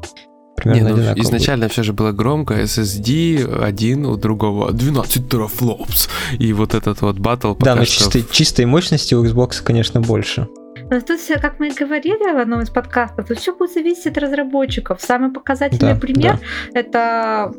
[0.57, 1.73] примерно Не, ну, изначально будет.
[1.73, 7.53] все же было громко, SSD один у другого 12 терафлопс, и вот этот вот батл
[7.59, 8.03] Да, но что...
[8.03, 10.47] чистой, чистой мощности у Xbox, конечно, больше.
[10.89, 14.07] Но тут все, как мы и говорили в одном из подкастов, тут все будет зависеть
[14.07, 15.01] от разработчиков.
[15.01, 16.39] Самый показательный да, пример
[16.73, 16.79] да.
[16.79, 17.53] это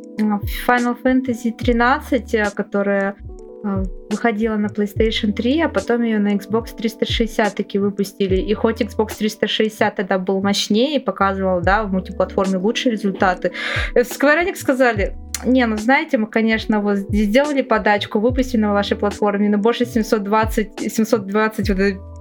[0.67, 7.55] Final Fantasy 13, которая а, выходила на PlayStation 3, а потом ее на Xbox 360
[7.55, 8.37] таки выпустили.
[8.37, 13.53] И хоть Xbox 360 тогда был мощнее и показывал, да, в мультиплатформе лучшие результаты,
[13.94, 18.97] э, Square Enix сказали, не, ну знаете, мы, конечно, вот сделали подачку, выпустили на вашей
[18.97, 21.79] платформе, но больше 720, 720 вот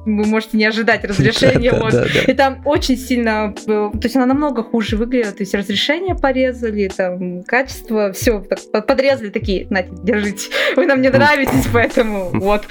[0.07, 1.71] вы можете не ожидать разрешения.
[1.71, 1.91] Да, вот.
[1.91, 2.31] да, да.
[2.31, 6.87] И там очень сильно, э, то есть она намного хуже выглядит, то есть разрешение порезали,
[6.87, 12.65] там качество, все так, подрезали такие, знаете, держите, вы нам не нравитесь, поэтому вот.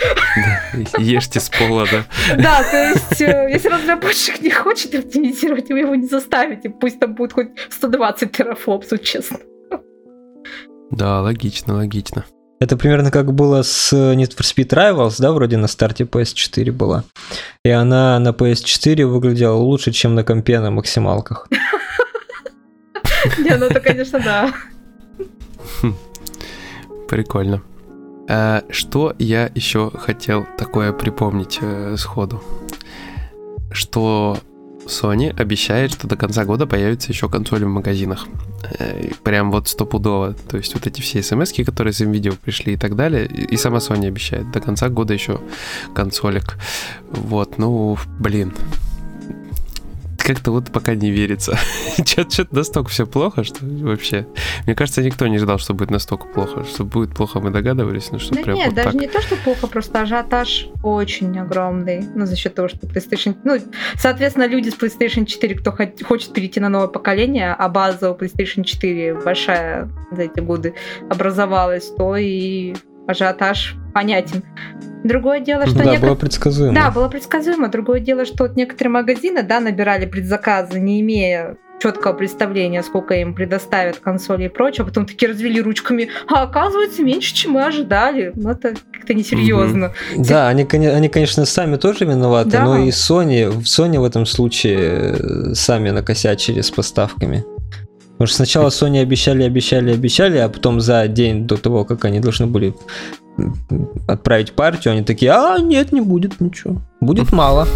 [0.98, 2.04] Ешьте с пола, да?
[2.36, 7.14] Да, то есть э, если разработчик не хочет оптимизировать, вы его не заставите, пусть там
[7.14, 9.38] будет хоть 120 терафлопсов, честно.
[10.90, 12.24] Да, логично, логично.
[12.58, 17.04] Это примерно как было с Need for Speed Rivals, да, вроде на старте PS4 была.
[17.64, 21.48] И она на PS4 выглядела лучше, чем на компе на максималках.
[23.38, 24.54] Не, ну это, конечно, да.
[27.08, 27.62] Прикольно.
[28.28, 32.42] А, что я еще хотел такое припомнить э, сходу?
[33.70, 34.38] Что
[34.86, 38.26] Sony обещает, что до конца года появится еще консоли в магазинах.
[38.78, 40.34] Э, прям вот стопудово.
[40.48, 43.26] То есть вот эти все смс которые с видео пришли и так далее.
[43.26, 45.40] И сама Sony обещает до конца года еще
[45.94, 46.58] консолик.
[47.10, 48.52] Вот, ну, блин
[50.26, 51.56] как-то вот пока не верится.
[52.04, 54.26] Что-то настолько все плохо, что вообще...
[54.66, 56.64] Мне кажется, никто не ждал, что будет настолько плохо.
[56.64, 59.00] Что будет плохо, мы догадывались, но что да прям нет, вот даже так.
[59.00, 62.04] не то, что плохо, просто ажиотаж очень огромный.
[62.14, 63.36] Ну, за счет того, что PlayStation...
[63.44, 63.58] Ну,
[63.94, 65.72] соответственно, люди с PlayStation 4, кто
[66.04, 70.74] хочет перейти на новое поколение, а база у PlayStation 4 большая за эти годы
[71.08, 72.74] образовалась, то и
[73.06, 74.42] ажиотаж понятен.
[75.04, 75.78] Другое дело, что...
[75.78, 76.08] Да, некотор...
[76.08, 76.74] было предсказуемо.
[76.74, 77.68] Да, было предсказуемо.
[77.68, 83.34] Другое дело, что вот некоторые магазины, да, набирали предзаказы, не имея четкого представления, сколько им
[83.34, 88.32] предоставят консоли и прочее, а потом такие развели ручками, а оказывается меньше, чем мы ожидали.
[88.34, 89.92] Ну, это как-то несерьезно.
[90.14, 90.24] Угу.
[90.24, 92.64] Да, они, они, конечно, сами тоже виноваты, да.
[92.64, 97.44] но и Sony, Sony в этом случае э, сами накосячили с поставками.
[98.16, 102.20] Потому что сначала Sony обещали, обещали, обещали, а потом за день до того, как они
[102.20, 102.74] должны были
[104.08, 107.68] отправить партию, они такие, а нет, не будет ничего, будет мало.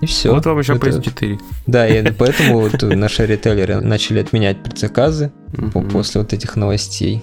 [0.00, 0.34] И все.
[0.34, 0.88] Вот вам еще Это...
[0.88, 1.38] PS4.
[1.66, 5.30] Да, и поэтому вот наши ритейлеры начали отменять предзаказы
[5.92, 7.22] после вот этих новостей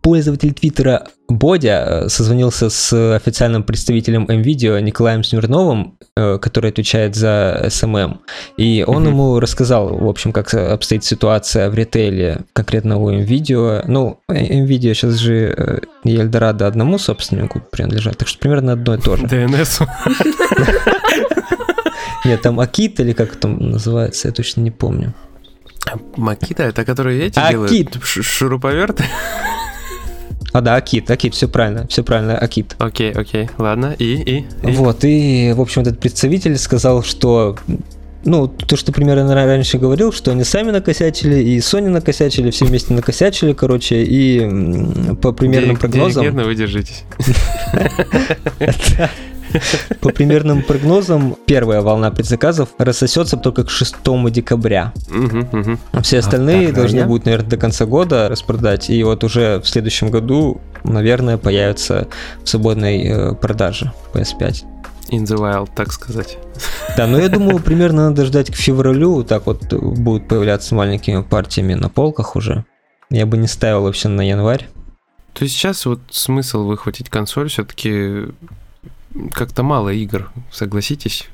[0.00, 7.60] пользователь Твиттера Бодя э, созвонился с официальным представителем NVIDIA Николаем Смирновым, э, который отвечает за
[7.66, 8.18] SMM.
[8.56, 9.08] И он mm-hmm.
[9.08, 13.84] ему рассказал, в общем, как обстоит ситуация в ритейле конкретно у NVIDIA.
[13.86, 18.98] Ну, NVIDIA сейчас же и э, Эльдорадо одному собственнику принадлежат, так что примерно одно и
[18.98, 19.26] то же.
[19.26, 19.86] DNS.
[22.24, 25.14] Нет, там Акит или как там называется, я точно не помню.
[26.16, 28.02] Макита, это которые эти делают?
[28.02, 29.04] Шуруповерты?
[30.52, 32.74] А, да, Акит, Акит, все правильно, все правильно, Акит.
[32.78, 34.72] Окей, окей, ладно, и, и, и?
[34.72, 37.56] Вот, и, в общем, этот представитель сказал, что
[38.24, 42.92] ну, то, что примерно раньше говорил, что они сами накосячили, и Sony накосячили, все вместе
[42.94, 44.40] накосячили, короче, и
[45.22, 46.22] по примерным прогнозам...
[46.22, 47.04] Директивно вы держитесь.
[50.00, 53.96] По примерным прогнозам, первая волна предзаказов рассосется только к 6
[54.30, 54.92] декабря.
[56.02, 58.90] Все остальные должны будут, наверное, до конца года распродать.
[58.90, 62.08] И вот уже в следующем году, наверное, появятся
[62.42, 64.64] в свободной э, продаже PS5.
[65.10, 66.38] In the wild, так сказать.
[66.96, 71.74] Да, но я думаю, примерно надо ждать к февралю, так вот будут появляться маленькими партиями
[71.74, 72.64] на полках уже.
[73.10, 74.68] Я бы не ставил вообще на январь.
[75.32, 78.26] То есть сейчас вот смысл выхватить консоль все-таки
[79.32, 81.28] как-то мало игр, согласитесь?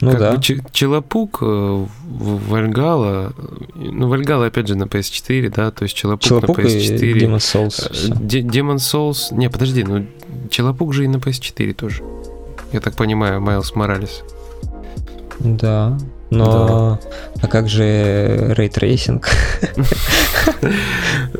[0.00, 0.32] Ну как да.
[0.32, 3.32] Бы Челопук, э, Вальгала,
[3.74, 7.04] ну Вальгала опять же на PS4, да, то есть Челопук, Челопук на PS4.
[7.04, 7.88] И Demon Souls.
[8.18, 10.06] Demon Souls, не, подожди, ну
[10.50, 12.02] Челопук же и на PS4 тоже.
[12.72, 14.22] Я так понимаю, Майлз Моралес.
[15.38, 15.96] Да.
[16.32, 16.98] Но
[17.42, 19.28] а как же ray tracing?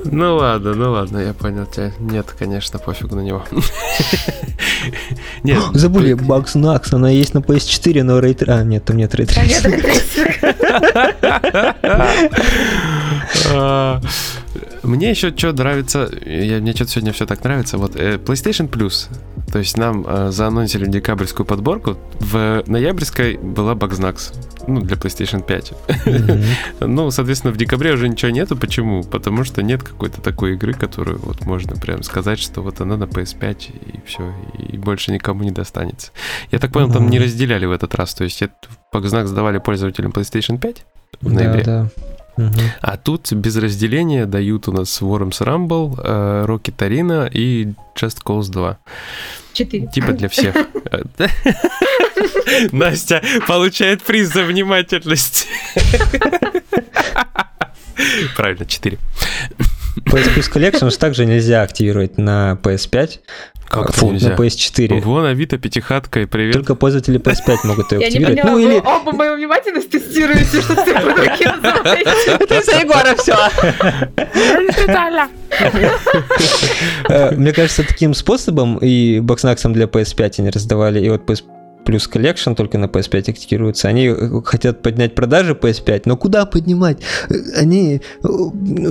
[0.04, 1.92] Ну ладно, ну ладно, я понял тебя.
[1.98, 3.44] Нет, конечно, пофиг на него.
[5.42, 5.62] Нет.
[5.72, 8.42] Забыли, Bugsnax, она есть на PS4, но ray t...
[8.46, 9.78] А, нет, там нет ray tracing а.
[14.82, 19.06] Мне еще что нравится, я, мне что-то сегодня все так нравится, вот э, PlayStation Plus,
[19.52, 24.32] то есть нам э, заанонсили декабрьскую подборку, в ноябрьской была Bugsnax,
[24.66, 25.72] ну, для PlayStation 5.
[25.88, 26.86] Mm-hmm.
[26.86, 29.02] ну, соответственно, в декабре уже ничего нету, почему?
[29.02, 33.04] Потому что нет какой-то такой игры, которую вот можно прям сказать, что вот она на
[33.04, 33.56] PS5
[33.94, 36.12] и все, и больше никому не достанется.
[36.50, 36.92] Я так понял, mm-hmm.
[36.92, 38.42] там не разделяли в этот раз, то есть
[38.92, 40.84] Bugsnax давали пользователям PlayStation 5
[41.20, 41.64] в ноябре.
[41.64, 42.12] Да, да.
[42.36, 42.60] Угу.
[42.80, 48.50] А тут без разделения дают у нас Worms Rumble, э, Rocket Arena и Just Cause
[48.50, 48.78] 2.
[49.52, 49.88] Четыре.
[49.88, 50.54] Типа для всех.
[52.72, 55.48] Настя получает приз за внимательность.
[58.36, 58.98] Правильно, 4.
[60.04, 63.20] PS Plus Collections также нельзя активировать на PS5,
[63.72, 64.30] как Фу, нельзя?
[64.30, 65.00] на PS4.
[65.00, 66.52] Вон Авито пятихатка и привет.
[66.52, 68.12] Только пользователи PS5 могут ее активировать.
[68.12, 68.78] Я не поняла, ну, или...
[68.78, 73.34] оба мою внимательность тестируете, что ты Это из-за Егора все.
[77.08, 81.24] Э, мне кажется, таким способом и бокснаксом для PS5 они раздавали, и вот
[81.84, 83.88] плюс Collection только на PS5 активируется.
[83.88, 86.98] Они э, хотят поднять продажи PS5, но куда поднимать?
[87.28, 88.28] Э, они, э,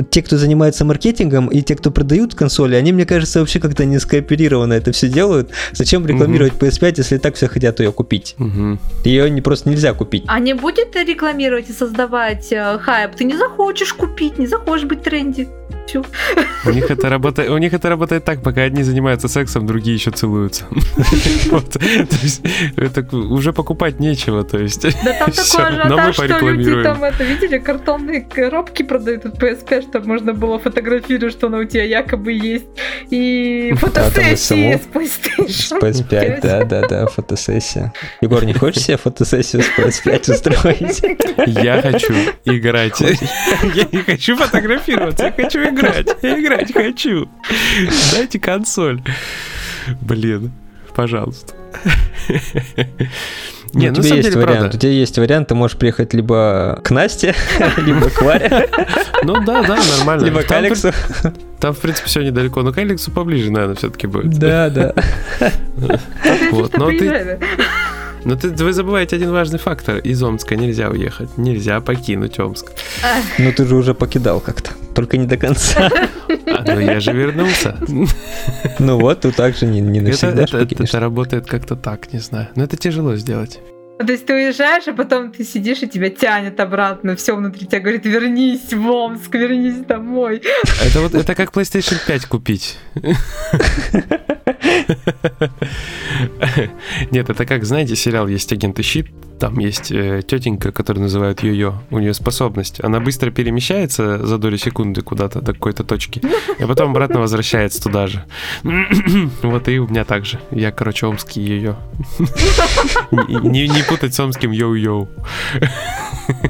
[0.09, 3.99] те, кто занимается маркетингом и те, кто продают консоли, они, мне кажется, вообще как-то не
[3.99, 5.49] скооперированно это все делают.
[5.73, 6.65] Зачем рекламировать угу.
[6.65, 8.35] PS5, если так все хотят ее купить?
[8.39, 8.79] Угу.
[9.05, 10.23] Ее не, просто нельзя купить.
[10.27, 13.15] А не будет рекламировать и создавать хайп?
[13.15, 15.47] Ты не захочешь купить, не захочешь быть в тренде.
[15.91, 16.05] Чу.
[16.65, 20.11] У них это работает, у них это работает так, пока одни занимаются сексом, другие еще
[20.11, 20.65] целуются.
[22.77, 24.83] это уже покупать нечего, то есть.
[25.03, 30.07] Да там такое ажиотаж, что люди там это видели, картонные коробки продают от PSP, чтобы
[30.07, 32.67] можно было фотографировать, что она у тебя якобы есть.
[33.09, 35.81] И фотосессии с PlayStation.
[35.81, 37.91] PS5, да, да, да, фотосессия.
[38.21, 41.01] Егор, не хочешь себе фотосессию с PS5 устроить?
[41.47, 42.13] Я хочу
[42.45, 43.01] играть.
[43.01, 45.80] Я не хочу фотографироваться, я хочу играть.
[46.21, 47.29] Я играть хочу.
[48.13, 49.01] Дайте консоль.
[50.01, 50.51] Блин,
[50.95, 51.53] пожалуйста.
[53.73, 54.75] Не, ну, у тебя есть вариант.
[54.75, 57.33] У тебя есть вариант, ты можешь приехать либо к Насте,
[57.77, 58.69] либо к Варе.
[59.23, 60.25] Ну да, да, нормально.
[60.25, 60.91] Либо к Алексу.
[61.59, 64.37] Там, в принципе, все недалеко, но к Алексу поближе, наверное, все-таки будет.
[64.37, 64.93] Да, да.
[66.51, 67.39] Вот, но ты...
[68.23, 69.97] Но ты, вы забываете один важный фактор.
[69.97, 71.37] Из Омска нельзя уехать.
[71.37, 72.71] Нельзя покинуть Омск.
[73.39, 74.71] Ну ты же уже покидал как-то.
[74.93, 75.89] Только не до конца.
[76.47, 77.77] А, ну я же вернулся.
[78.79, 82.49] Ну вот, ты также не, не навсегда это, это, это работает как-то так, не знаю.
[82.55, 83.59] Но это тяжело сделать.
[84.05, 87.79] То есть ты уезжаешь, а потом ты сидишь и тебя тянет обратно, все внутри тебя
[87.79, 90.41] говорит, вернись в Омск, вернись домой.
[90.83, 92.77] Это вот это как PlayStation 5 купить.
[97.11, 99.07] Нет, это как, знаете, сериал есть агенты щит,
[99.41, 101.73] там есть э, тетенька, которую называют Йо-Йо.
[101.89, 102.79] У нее способность.
[102.83, 106.21] Она быстро перемещается за долю секунды куда-то до какой-то точки,
[106.59, 108.23] и потом обратно возвращается туда же.
[109.41, 110.39] вот и у меня так же.
[110.51, 111.75] Я, короче, омский Йо-Йо.
[113.41, 115.09] не, не путать с омским Йоу-Йоу.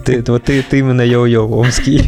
[0.05, 2.05] Ты, вот ты, ты именно Йоу-Йоу омский.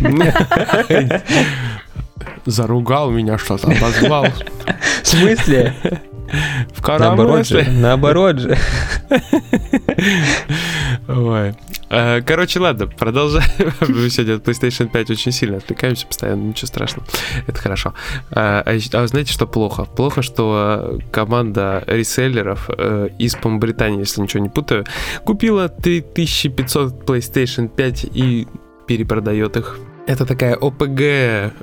[2.45, 4.27] Заругал меня что-то, обозвал.
[5.01, 5.73] В смысле?
[6.73, 7.63] В Наоборот же.
[7.69, 8.57] Наоборот же.
[11.07, 11.53] Ой.
[11.89, 13.45] А, короче, ладно, продолжаем.
[13.81, 17.07] Мы сегодня от PlayStation 5 очень сильно отвлекаемся постоянно, ничего страшного.
[17.45, 17.93] Это хорошо.
[18.31, 19.85] А, а, а знаете, что плохо?
[19.85, 24.85] Плохо, что команда реселлеров э, из, по Британии, если ничего не путаю,
[25.23, 28.47] купила 3500 PlayStation 5 и
[28.87, 29.77] перепродает их.
[30.05, 31.53] Это такая ОПГ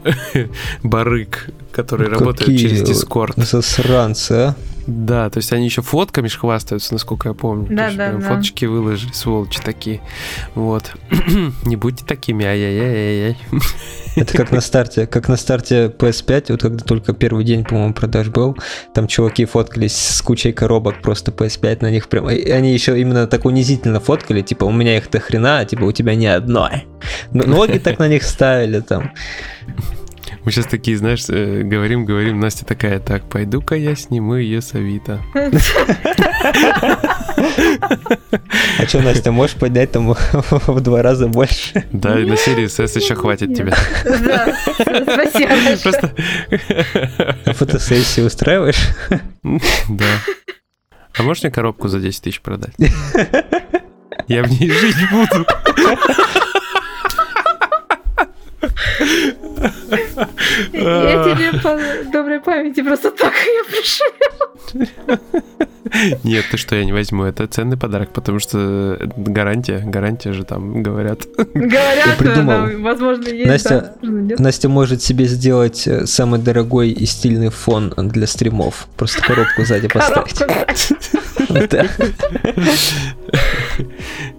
[0.83, 3.33] барык, который Какие работает через Discord.
[3.45, 4.55] Засранцы, а?
[4.87, 7.69] Да, то есть они еще фотками ж хвастаются, насколько я помню.
[7.71, 8.21] Да, да, да.
[8.21, 10.01] Фоточки выложили, сволочи такие.
[10.55, 10.93] Вот.
[11.65, 13.37] Не будьте такими, ай-яй-яй-яй.
[14.17, 18.29] Это как на старте, как на старте PS5, вот когда только первый день, по-моему, продаж
[18.29, 18.57] был,
[18.93, 23.45] там чуваки фоткались с кучей коробок просто PS5 на них прям, они еще именно так
[23.45, 26.87] унизительно фоткали, типа у меня их до хрена, а типа у тебя ни одной.
[27.33, 29.13] Ноги так на них ставили там.
[30.45, 34.75] Мы сейчас такие, знаешь, э, говорим, говорим, Настя такая, так, пойду-ка я сниму ее с
[34.75, 35.21] Авито.
[38.79, 41.85] А что, Настя, можешь поднять там в два раза больше?
[41.93, 43.75] Да, и на серии СС еще хватит тебе.
[44.05, 44.57] Да,
[45.03, 45.53] спасибо.
[45.83, 46.15] Просто...
[47.45, 48.89] А Фотосессию устраиваешь?
[49.43, 50.07] Да.
[51.19, 52.75] А можешь мне коробку за 10 тысяч продать?
[54.29, 55.47] Я в ней жить буду.
[60.73, 61.79] Я тебе по
[62.13, 64.07] доброй памяти просто так ее пришлю.
[66.25, 67.25] Нет, ты что, я не возьму.
[67.25, 71.21] Это ценный подарок, потому что гарантия, гарантия же там говорят.
[71.55, 72.67] Говорят, придумал.
[72.67, 73.49] да, возможно, есть.
[73.49, 73.95] Настя-.
[74.03, 78.87] Настя может себе сделать э, самый дорогой и стильный фон для стримов.
[78.97, 80.43] Просто коробку сзади поставить.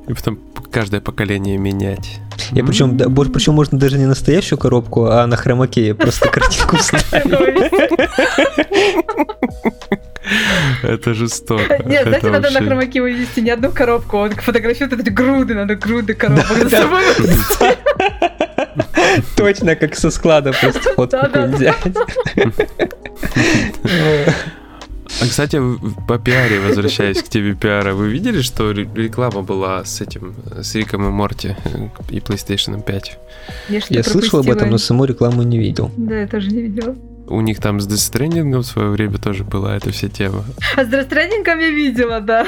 [0.07, 0.39] И потом
[0.71, 2.19] каждое поколение менять.
[2.51, 5.37] Я причем, причем можно даже не настоящую коробку, а на
[5.71, 6.77] хромакее просто картинку.
[10.83, 11.83] Это жестоко.
[11.85, 16.13] Нет, знаете, надо на хромаке вывести не одну коробку, он фотографирует эти груды, надо груды
[16.13, 17.03] коробок за собой.
[19.35, 21.17] Точно, как со склада просто фотку
[21.47, 21.75] взять.
[25.21, 29.83] А, кстати, в- по пиаре, возвращаясь к тебе пиара, вы видели, что ре- реклама была
[29.85, 33.05] с этим, с Риком и Морти э, и PlayStation 5?
[33.05, 35.91] что-то Я слышал об этом, но саму рекламу не видел.
[35.97, 36.95] Да, я тоже не видела.
[37.27, 40.43] У них там с Death Stranding в свое время тоже была эта вся тема.
[40.75, 42.45] А с Драстрендингом я видела, да.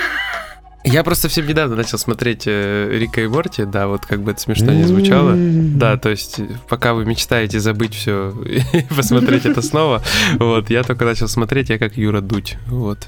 [0.84, 4.42] Я просто всем недавно начал смотреть э, Рика и Морти, да, вот как бы это
[4.42, 5.34] смешно не звучало.
[5.36, 8.32] Да, то есть э, пока вы мечтаете забыть все
[8.74, 10.04] и посмотреть это снова,
[10.40, 13.08] вот, я только начал смотреть, я как Юра Дудь, вот.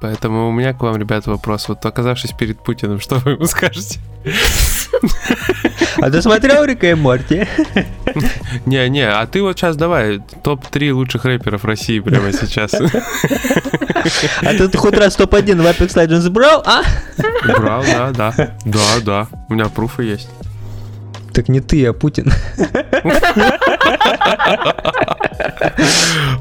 [0.00, 1.68] Поэтому у меня к вам, ребят, вопрос.
[1.68, 4.00] Вот оказавшись перед Путиным, что вы ему скажете?
[6.04, 7.48] А ты смотрел Рика и Морти?
[8.66, 12.74] Не-не, а ты вот сейчас давай топ-3 лучших рэперов России прямо сейчас.
[12.74, 16.82] А ты хоть раз топ-1 в Apex Legends брал, а?
[17.46, 18.34] Брал, да, да.
[18.66, 19.28] Да, да.
[19.48, 20.28] У меня пруфы есть.
[21.32, 22.30] Так не ты, а Путин.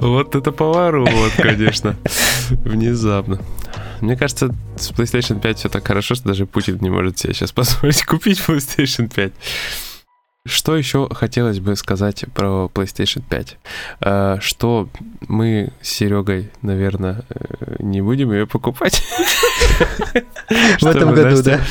[0.01, 1.95] Вот это поворот, конечно.
[2.49, 3.39] Внезапно.
[4.03, 7.53] Мне кажется, с PlayStation 5 все так хорошо, что даже Путин не может себе сейчас
[7.53, 9.31] позволить купить PlayStation 5.
[10.45, 13.57] Что еще хотелось бы сказать про PlayStation 5?
[14.01, 14.89] Э, Что
[15.29, 19.01] мы с Серегой, наверное, э, не будем ее покупать.
[20.81, 21.61] В этом году, да.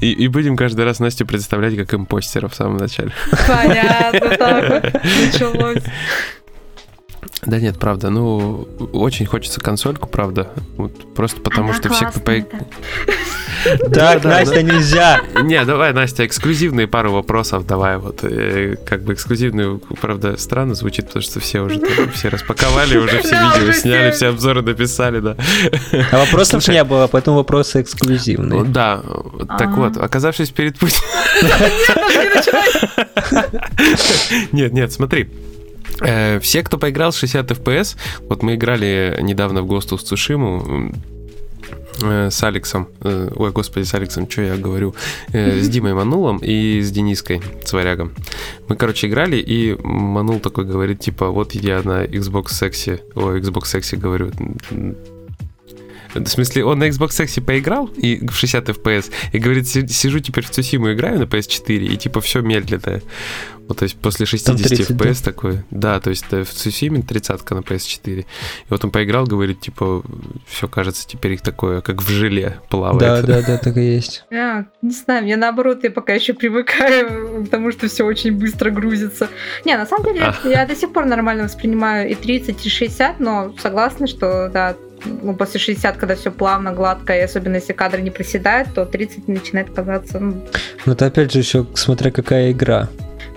[0.00, 3.12] И, и будем каждый раз Настю представлять как импостера в самом начале.
[3.46, 5.02] Понятно, так вот
[5.32, 5.84] началось.
[7.42, 10.50] Да нет, правда, ну, очень хочется консольку, правда.
[10.76, 12.20] Вот просто потому Она что все, кто...
[12.20, 12.44] по-
[13.92, 15.20] Так, да, Настя, нельзя.
[15.42, 17.96] Не, давай, Настя, эксклюзивные пару вопросов давай.
[17.98, 21.80] Вот, э, как бы эксклюзивные, правда, странно звучит, потому что все уже
[22.14, 24.28] все распаковали, уже все видео сняли, все.
[24.28, 25.36] обзоры написали, да.
[26.10, 28.64] А вопросов не было, поэтому вопросы эксклюзивные.
[28.64, 29.02] Да,
[29.58, 29.74] так А.
[29.76, 32.68] вот, оказавшись перед начинай.
[34.52, 35.28] Нет, нет, смотри.
[36.00, 37.96] Э, Все, кто поиграл с 60 FPS,
[38.28, 40.94] вот мы играли недавно в Ghost of Tsushima
[42.02, 44.94] э, с Алексом, э, ой, господи, с Алексом, что я говорю,
[45.32, 48.12] с Димой Манулом и с Дениской, с Варягом.
[48.68, 53.64] Мы, короче, играли, и Манул такой говорит, типа, вот я на Xbox Sexy, ой, Xbox
[53.64, 54.30] Sexy говорю,
[56.14, 60.20] в смысле, он на Xbox Sexy поиграл и в 60 FPS, и говорит, «Си- сижу
[60.20, 63.02] теперь в Цусиму играю на PS4, и типа все медленное.
[63.68, 65.04] Вот, то есть после 60 30, да?
[65.04, 65.62] FPS такой.
[65.70, 68.20] Да, то есть э, в Цусиме 30 на PS4.
[68.20, 68.24] И
[68.70, 70.02] вот он поиграл, говорит, типа,
[70.46, 73.26] все кажется теперь их такое, как в желе плавает.
[73.26, 74.24] Да, да, да, так и есть.
[74.30, 78.70] Я не знаю, мне наоборот, я пока еще привыкаю к тому, что все очень быстро
[78.70, 79.28] грузится.
[79.66, 80.48] Не, на самом деле, А.
[80.48, 85.34] я до сих пор нормально воспринимаю и 30, и 60, но согласна, что да, ну,
[85.34, 89.70] после 60, когда все плавно, гладко, и особенно если кадры не проседают, то 30 начинает
[89.70, 90.18] казаться.
[90.18, 90.42] ну,
[90.86, 92.88] Но это опять же еще смотря какая игра.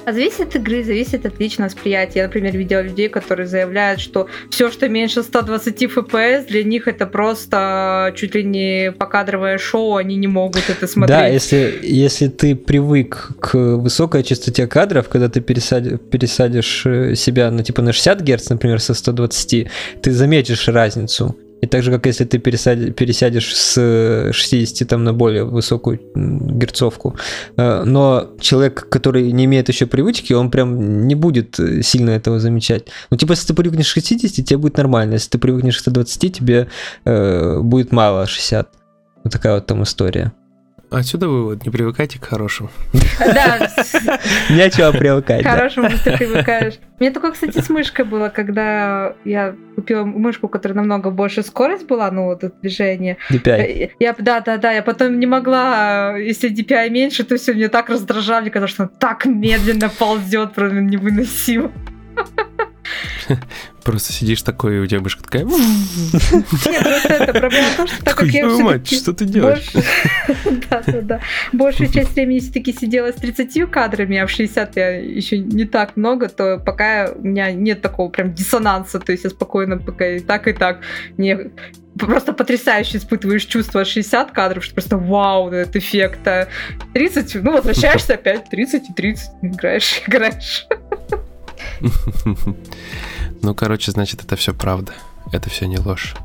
[0.03, 2.19] А зависит от игры, зависит от личного восприятия.
[2.19, 7.05] Я, например, видела людей, которые заявляют, что все, что меньше 120 FPS, для них это
[7.05, 11.17] просто чуть ли не покадровое шоу, они не могут это смотреть.
[11.19, 17.51] Да, если, если ты привык к высокой частоте кадров, когда ты пересади- пересадишь э, себя
[17.51, 19.67] на типа на 60 Гц, например, со 120,
[20.01, 21.35] ты заметишь разницу.
[21.61, 27.15] И так же, как если ты пересядешь с э, 60 там, на более высокую герцовку.
[27.57, 32.39] Э, Но человек, который не имеет еще привычки, он прям не будет э, сильно этого
[32.39, 32.87] замечать.
[33.11, 35.13] Ну, типа, если ты привыкнешь к 60, тебе будет нормально.
[35.13, 36.67] Если ты привыкнешь к 120, тебе
[37.05, 38.67] э, будет мало 60.
[39.23, 40.33] Вот такая вот там история.
[40.91, 42.69] Отсюда вывод, не привыкайте к хорошему.
[43.19, 43.69] Да,
[44.49, 45.41] Нечего привыкать.
[45.41, 46.73] к хорошему ты привыкаешь.
[46.99, 51.87] Мне такое, кстати, с мышкой было, когда я купила мышку, у которой намного больше скорость
[51.87, 53.15] была, ну, вот это движение.
[53.29, 53.91] DPI.
[53.99, 57.87] Я, да, да, да, я потом не могла, если DPI меньше, то все, мне так
[57.89, 61.71] раздражало, мне казалось, что он так медленно ползет, просто невыносимо.
[63.83, 65.43] Просто сидишь такой, и у тебя мышка такая...
[65.43, 69.71] Нет, просто это проблема в том, что так как я «Твою мать, что ты делаешь?
[70.69, 71.19] Да, да, да.
[71.51, 75.97] Большую часть времени все-таки сидела с 30 кадрами, а в 60 я еще не так
[75.97, 80.19] много, то пока у меня нет такого прям диссонанса, то есть я спокойно пока и
[80.19, 80.79] так, и так.
[81.17, 81.51] Мне
[81.97, 86.25] просто потрясающе испытываешь чувство от 60 кадров, что просто вау, этот эффект.
[86.27, 86.47] А
[86.93, 90.67] 30, ну, возвращаешься опять, 30 и 30, играешь, играешь.
[93.41, 94.93] Ну, короче, значит, это все правда.
[95.31, 96.15] Это все не ложь.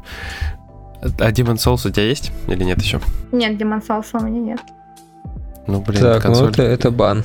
[1.03, 3.01] А Demon Souls у тебя есть или нет еще?
[3.33, 4.61] Нет, Demon Souls у меня нет.
[5.67, 6.51] Ну, блин, Так, ну консоль...
[6.51, 7.25] это, это бан.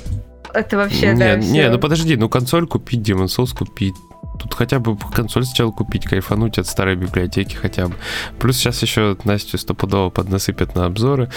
[0.54, 1.72] Это вообще, не, да, не, всё.
[1.72, 3.96] ну подожди, ну консоль купить, Demon Souls купить.
[4.40, 7.96] Тут хотя бы консоль сначала купить, кайфануть от старой библиотеки хотя бы.
[8.40, 11.30] Плюс сейчас еще Настю стопудово поднасыпят на обзоры.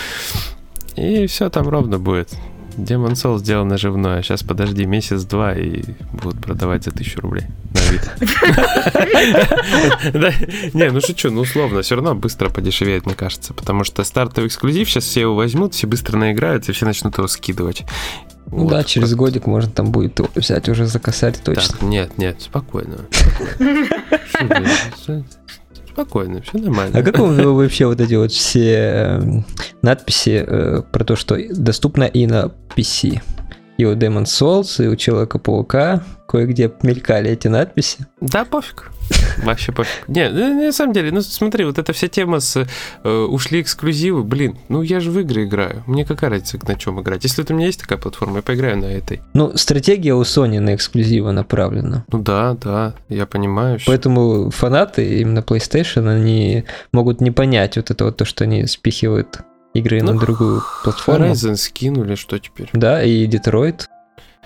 [0.97, 2.35] И все там ровно будет.
[2.77, 4.23] Demon Souls сделал наживное.
[4.23, 8.11] Сейчас подожди месяц-два и будут продавать за тысячу рублей на вид.
[10.75, 13.55] Не, ну шучу, ну условно, все равно быстро подешевеет, мне кажется.
[13.55, 17.85] Потому что стартовый эксклюзив, сейчас все его возьмут, все быстро наиграются, все начнут его скидывать.
[18.47, 18.71] Ну Вот.
[18.71, 21.73] да, через годик можно там будет взять уже за косарь точно.
[21.73, 22.99] Так, нет, нет, спокойно.
[24.31, 25.25] Спокойно.
[25.95, 26.99] Спокойно, все нормально.
[26.99, 29.21] А как вы вообще вот эти вот все э,
[29.81, 33.23] надписи э, про то, что доступно и на PC?
[33.77, 38.07] И у Demon Souls, и у Человека-паука кое-где мелькали эти надписи.
[38.21, 38.91] Да, пофиг.
[39.43, 40.09] Вообще пофиг.
[40.09, 42.67] Не, ну, на самом деле, ну смотри, вот эта вся тема с
[43.05, 45.83] э, ушли эксклюзивы, блин, ну я же в игры играю.
[45.87, 47.25] Мне какая разница, на чем играть?
[47.25, 49.21] Если вот у меня есть такая платформа, я поиграю на этой.
[49.35, 52.05] Ну, стратегия у Sony на эксклюзивы направлена.
[52.11, 53.79] Ну да, да, я понимаю.
[53.87, 59.41] Поэтому фанаты именно PlayStation, они могут не понять вот это вот то, что они спихивают
[59.75, 61.27] игры Ну, на другую платформу.
[61.27, 62.71] Horizon скинули, что теперь?
[62.73, 63.89] Да, и Детройт.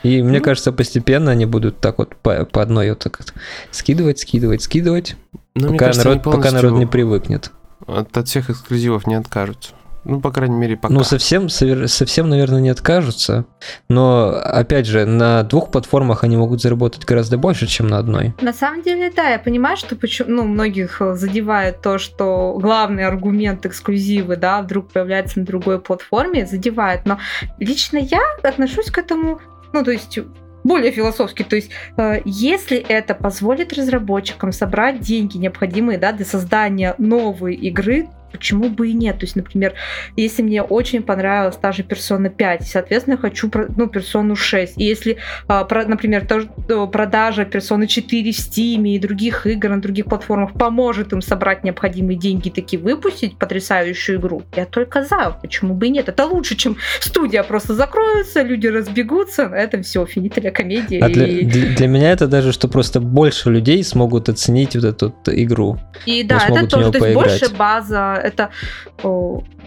[0.03, 0.45] И мне Ну.
[0.45, 3.33] кажется, постепенно они будут так вот по, по одной вот так вот
[3.70, 5.16] скидывать, скидывать, скидывать,
[5.55, 7.51] Ну, мне пока, кажется, народ, пока народ не привыкнет.
[7.87, 9.72] От, от всех эксклюзивов не откажутся.
[10.09, 10.94] Ну, по крайней мере, пока.
[10.94, 13.44] Ну, совсем, совсем, наверное, не откажутся.
[13.90, 18.34] Но, опять же, на двух платформах они могут заработать гораздо больше, чем на одной.
[18.40, 23.04] На самом деле, да, я понимаю, что почему, ну, многих э, задевает то, что главный
[23.04, 27.04] аргумент эксклюзивы, да, вдруг появляется на другой платформе, задевает.
[27.04, 27.18] Но
[27.59, 29.40] лично я отношусь к этому,
[29.74, 30.18] ну, то есть
[30.64, 31.42] более философски.
[31.42, 38.09] То есть, э, если это позволит разработчикам собрать деньги, необходимые да, для создания новой игры,
[38.31, 39.18] почему бы и нет?
[39.18, 39.74] То есть, например,
[40.16, 44.79] если мне очень понравилась та же Persona 5, соответственно, я хочу ну, Persona 6.
[44.79, 49.81] И если, а, например, то, что продажа Persona 4 в Steam и других игр на
[49.81, 55.37] других платформах поможет им собрать необходимые деньги и таки выпустить потрясающую игру, я только за.
[55.43, 56.09] Почему бы и нет?
[56.09, 61.01] Это лучше, чем студия просто закроется, люди разбегутся, на этом все, финителя комедия.
[61.01, 61.45] А для, и...
[61.45, 65.79] для- для меня это даже, что просто больше людей смогут оценить вот эту игру.
[66.07, 67.41] И да, это смогут в тоже, то есть поиграть.
[67.41, 68.50] больше база, это,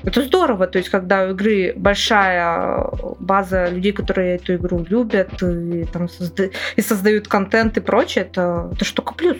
[0.03, 2.85] это здорово, то есть когда у игры большая
[3.19, 8.69] база людей, которые эту игру любят и, там, созда- и создают контент и прочее, это,
[8.73, 9.37] это штука плюс.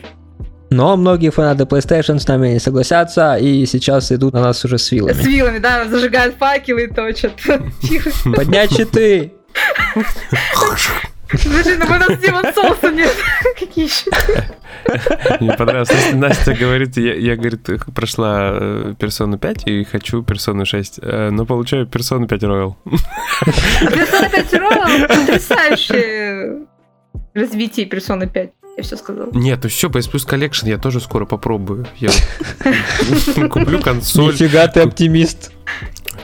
[0.69, 4.83] Но многие фанаты PlayStation с нами не согласятся и сейчас идут на нас уже с
[4.87, 5.21] С вилами.
[5.21, 7.33] вилами, да, зажигают факелы и точат.
[8.35, 9.33] Поднять щиты!
[11.33, 13.11] Ну у нас Демон Соуса нет.
[13.57, 14.09] Какие еще?
[15.39, 15.89] Мне понравилось.
[15.89, 21.29] Настя, Настя говорит, я, я, говорит, прошла э, персону 5 и хочу персону 6, э,
[21.31, 22.75] но получаю персону 5 Royal.
[23.79, 26.65] Персона 5 Royal потрясающее
[27.33, 28.51] развитие Персоны 5.
[28.77, 29.29] Я все сказала.
[29.33, 31.85] Нет, ну все, PS Plus Collection я тоже скоро попробую.
[31.97, 32.09] Я
[33.49, 34.33] куплю консоль.
[34.33, 35.51] Нифига ты оптимист.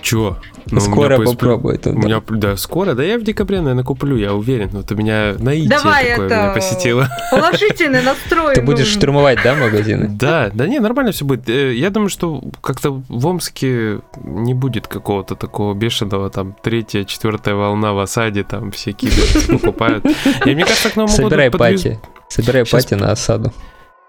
[0.01, 0.38] Чё?
[0.72, 1.88] Ну, у меня Скоро Plus- попробует.
[1.88, 4.70] У меня, да, скоро, да я в декабре, наверное, куплю, я уверен.
[4.74, 7.07] Вот у меня наитие Давай такое это- меня посетило.
[7.32, 8.55] Положительный настрой.
[8.55, 8.99] Ты будешь нужен.
[8.99, 10.07] штурмовать, да, магазины?
[10.20, 11.47] Да, да не, нормально все будет.
[11.49, 17.55] Э, Я думаю, что как-то в Омске не будет какого-то такого бешеного, там, третья, четвертая
[17.55, 20.05] волна в осаде, там, все кидаются, покупают.
[20.45, 21.99] И мне кажется, к Новому году Собирай пати.
[22.30, 23.51] Собирай пати на осаду.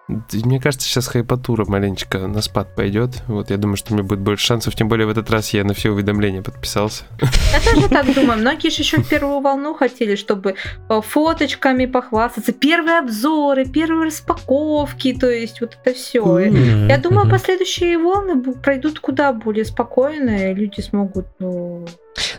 [0.08, 3.22] Мне кажется, сейчас хайпатура маленечко на спад пойдет.
[3.26, 4.74] Вот я думаю, что у меня будет больше шансов.
[4.74, 7.04] Тем более в этот раз я на все уведомления подписался.
[7.52, 8.38] Я тоже так думаю.
[8.38, 10.54] Многие же еще в первую волну хотели, чтобы
[10.88, 12.52] э, фоточками похвастаться.
[12.52, 16.38] Первые обзоры, первые распаковки, то есть вот это все.
[16.38, 21.86] Я думаю, последующие волны пройдут куда более спокойно, и люди смогут ну,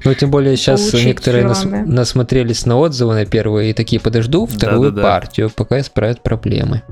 [0.03, 4.91] ну, тем более сейчас некоторые нас, насмотрелись на отзывы на первые и такие подожду вторую
[4.91, 6.83] да, да, партию, пока исправят проблемы.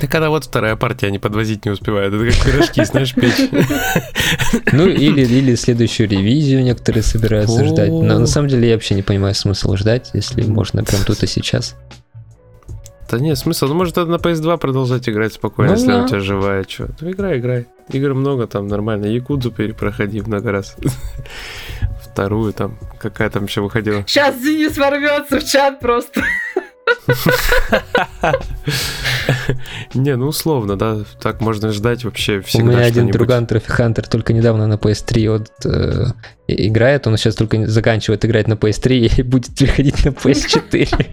[0.00, 2.14] Да когда вот вторая партия, они подвозить не успевают.
[2.14, 3.50] Это как пирожки, знаешь, печь.
[4.72, 7.90] Ну, или, или следующую ревизию некоторые собираются ждать.
[7.90, 11.26] Но на самом деле я вообще не понимаю смысл ждать, если можно прям тут и
[11.26, 11.76] сейчас.
[13.12, 13.66] Да нет, смысл.
[13.66, 16.04] Ну, может, на PS2 продолжать играть спокойно, ну, если да.
[16.04, 16.64] у тебя живая.
[16.66, 16.88] Что?
[16.98, 17.66] Ну, играй, играй.
[17.90, 19.04] Игр много там, нормально.
[19.04, 20.76] Якудзу перепроходи много раз.
[22.02, 24.02] Вторую там, какая там еще выходила.
[24.06, 26.22] Сейчас Денис ворвется в чат просто.
[29.94, 32.64] Не, ну условно, да, так можно ждать вообще всегда.
[32.64, 36.06] У меня один друган Трофи Хантер только недавно на PS3 вот, э,
[36.46, 41.06] играет, он сейчас только заканчивает играть на PS3 и будет переходить на PS4.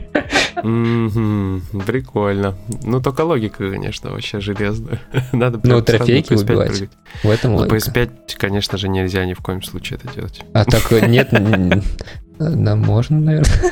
[1.86, 2.56] Прикольно.
[2.84, 5.00] Ну, только логика, конечно, вообще железная.
[5.32, 6.84] Надо Ну, трофейки убивать.
[7.24, 7.76] В этом логика.
[7.76, 10.42] PS5, конечно же, нельзя ни в коем случае это делать.
[10.54, 11.30] А так нет,
[12.40, 13.50] да, можно, наверное.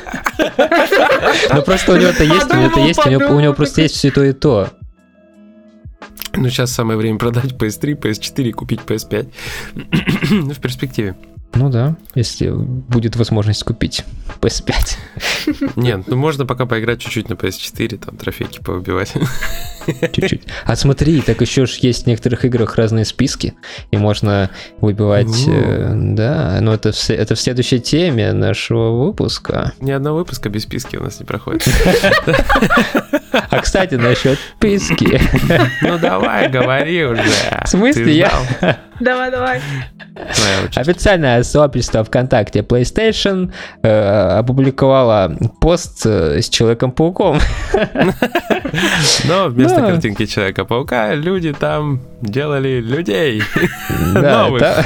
[1.52, 4.32] Ну просто у него-то есть, у него-то есть, у него просто есть все то и
[4.32, 4.68] то.
[6.34, 9.32] Ну, сейчас самое время продать PS3, PS4 и купить PS5.
[10.30, 11.16] ну, в перспективе.
[11.54, 14.04] Ну да, если будет возможность купить
[14.40, 14.72] PS5.
[15.76, 19.14] Нет, ну можно пока поиграть чуть-чуть на PS4, там трофейки поубивать.
[20.12, 20.42] Чуть-чуть.
[20.64, 23.54] А смотри, так еще ж есть в некоторых играх разные списки,
[23.90, 25.46] и можно выбивать...
[25.48, 29.72] Э, да, но это в, это в следующей теме нашего выпуска.
[29.80, 31.66] Ни одного выпуска без списки у нас не проходит.
[33.30, 35.20] А, кстати, насчет списки.
[35.82, 37.22] Ну давай, говори уже.
[37.64, 38.78] В смысле я?
[39.00, 39.60] Давай, давай.
[40.74, 47.38] Официальное сообщество ВКонтакте PlayStation э, опубликовало пост э, с Человеком-пауком.
[49.28, 53.42] Но вместо картинки Человека-паука люди там делали людей.
[54.14, 54.84] Да, та,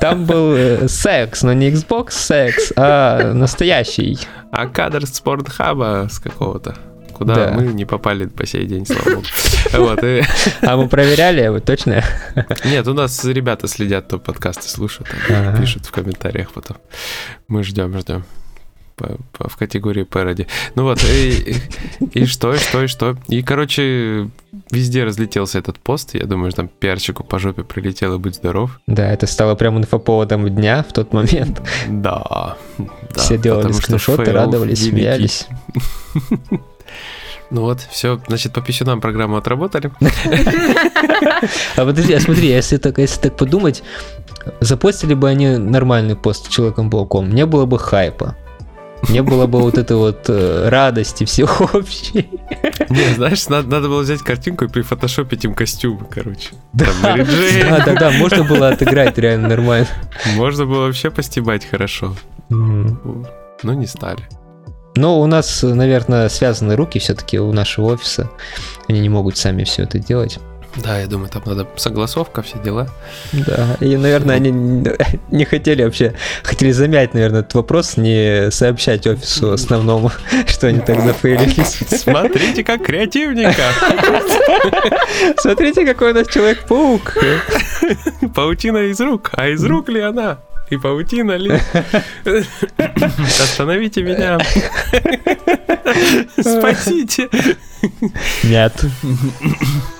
[0.00, 4.18] там был э, секс, но не Xbox секс, а настоящий.
[4.52, 6.74] А кадр с порнхаба с какого-то
[7.20, 7.52] куда да.
[7.52, 9.26] мы не попали по сей день, слава богу.
[9.74, 10.22] Вот, и...
[10.62, 12.02] А мы проверяли, вы точно?
[12.64, 15.60] Нет, у нас ребята следят, то подкасты слушают, ага.
[15.60, 16.78] пишут в комментариях потом.
[17.46, 18.24] Мы ждем, ждем
[19.38, 20.46] в категории пароди.
[20.74, 21.56] Ну вот, и,
[22.12, 23.16] и что, и что, и что.
[23.28, 24.28] И, короче,
[24.70, 26.14] везде разлетелся этот пост.
[26.14, 28.80] Я думаю, что там пиарчику по жопе прилетел и будь здоров.
[28.86, 31.62] Да, это стало прям инфоповодом дня в тот момент.
[31.88, 32.56] Да.
[33.14, 35.46] Все делали скриншоты, радовались, смеялись.
[37.50, 39.90] Ну вот, все, значит, по пищунам программу отработали.
[41.76, 43.82] А подожди, а смотри, если так, если так подумать,
[44.60, 48.36] запостили бы они нормальный пост с Человеком-пауком, не было бы хайпа.
[49.08, 52.28] Не было бы вот этой вот э, радости всеобщей.
[52.90, 56.50] Не, знаешь, надо, надо было взять картинку и прифотошопить им костюмы, короче.
[56.74, 59.88] Да, да, да, да, можно было отыграть реально нормально.
[60.36, 62.14] Можно было вообще постебать хорошо.
[62.50, 63.26] Mm.
[63.62, 64.22] Но не стали.
[64.96, 68.30] Но у нас, наверное, связаны руки все-таки у нашего офиса.
[68.88, 70.38] Они не могут сами все это делать.
[70.76, 72.88] Да, я думаю, там надо согласовка, все дела.
[73.32, 74.50] Да, и, наверное, они
[75.30, 76.14] не хотели вообще,
[76.44, 80.12] хотели замять, наверное, этот вопрос, не сообщать офису основному,
[80.46, 81.80] что они так зафейлились.
[81.88, 83.62] Смотрите, как креативненько.
[85.38, 87.18] Смотрите, какой у нас Человек-паук.
[88.34, 89.30] Паутина из рук.
[89.32, 90.38] А из рук ли она?
[90.70, 91.50] И паутина ли?
[93.42, 94.38] Остановите меня.
[96.38, 97.28] Спасите.
[98.44, 98.84] Нет.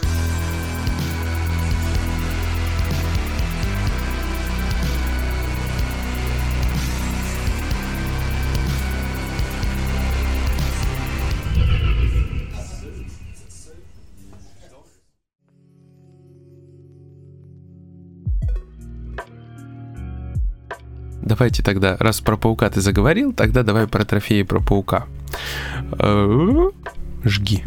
[21.31, 25.07] Давайте тогда, раз про паука ты заговорил, тогда давай про трофеи про паука.
[25.97, 26.70] Э,
[27.22, 27.62] жги.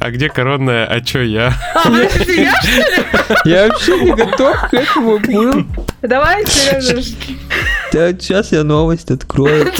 [0.00, 0.84] А где коронная?
[0.86, 1.54] А чё я?
[1.76, 3.04] А, это я, что ли?
[3.44, 5.64] Я вообще не готов к этому был.
[6.02, 7.02] Давай, Сережа.
[7.92, 9.72] Сейчас я новость открою.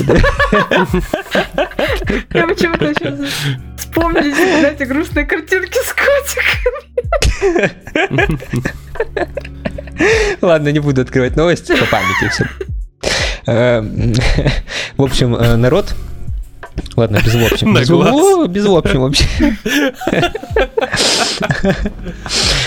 [2.32, 3.18] Я почему-то сейчас
[3.78, 7.70] вспомнили эти грустные картинки с котиками.
[10.40, 12.46] Ладно, не буду открывать новости по памяти все.
[13.46, 14.14] Эм,
[14.96, 15.94] в общем, э, народ
[16.96, 17.74] Ладно, без в общем.
[17.74, 17.90] Без.
[17.90, 19.24] О, без в общем вообще.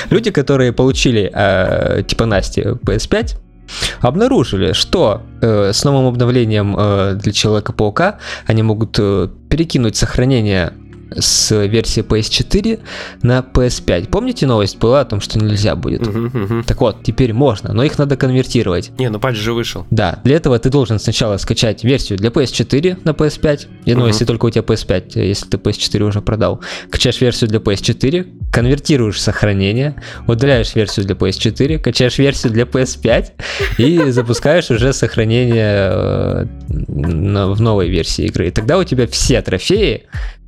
[0.10, 3.38] Люди, которые получили, э, типа Насти, PS5,
[4.02, 10.74] обнаружили, что э, с новым обновлением э, для Человека-паука они могут э, перекинуть сохранение
[11.18, 12.80] с версии PS4
[13.22, 14.10] на PS5.
[14.10, 16.06] Помните новость была о том, что нельзя будет?
[16.08, 16.64] Мгм, мгм.
[16.64, 18.92] Так вот, теперь можно, но их надо конвертировать.
[18.98, 19.86] Не, ну патч же вышел.
[19.92, 23.68] Да, для этого ты должен сначала скачать версию для PS4 на PS5.
[23.86, 24.08] Я, ну, Мгм.
[24.10, 26.62] если только у тебя PS5, э, если ты PS4 уже продал.
[26.90, 29.96] Качаешь версию для PS4, конвертируешь сохранение,
[30.28, 33.32] удаляешь версию для PS4, качаешь версию для PS5
[33.78, 38.48] и запускаешь уже сохранение э, в новой версии игры.
[38.48, 40.04] И тогда у тебя все трофеи,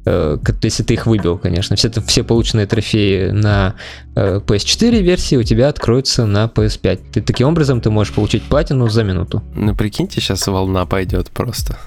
[0.05, 3.75] если ты их выбил, конечно, все, все полученные трофеи на
[4.15, 7.11] э, PS4 версии у тебя откроются на PS5.
[7.13, 9.43] Ты, таким образом ты можешь получить платину за минуту.
[9.55, 11.77] Ну, прикиньте, сейчас волна пойдет просто.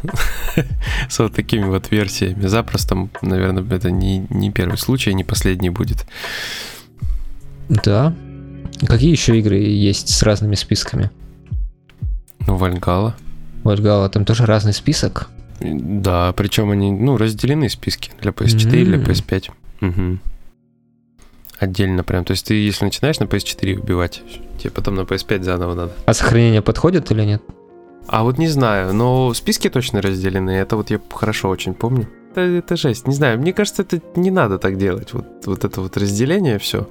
[1.08, 2.46] С вот такими вот версиями.
[2.46, 6.04] Запросто, наверное, это не, не первый случай, не последний будет.
[7.68, 8.14] Да.
[8.86, 11.10] Какие еще игры есть с разными списками?
[12.46, 13.14] Ну, Вальгала.
[13.62, 15.28] Вальгала, там тоже разный список.
[15.61, 19.02] Да, причем они, ну, разделены списки для PS4 и для М.
[19.04, 19.50] PS5.
[19.80, 20.20] Мгм.
[21.59, 22.24] Отдельно прям.
[22.24, 24.22] То есть ты, если начинаешь на PS4 убивать,
[24.59, 25.92] тебе потом на PS5 заново надо.
[26.06, 27.42] А сохранение подходит или нет?
[28.06, 30.50] А вот не знаю, но списки точно разделены.
[30.52, 32.09] Это вот я хорошо очень помню.
[32.31, 33.07] Это, это жесть.
[33.07, 35.12] Не знаю, мне кажется, это не надо так делать.
[35.12, 36.89] Вот, вот это вот разделение все.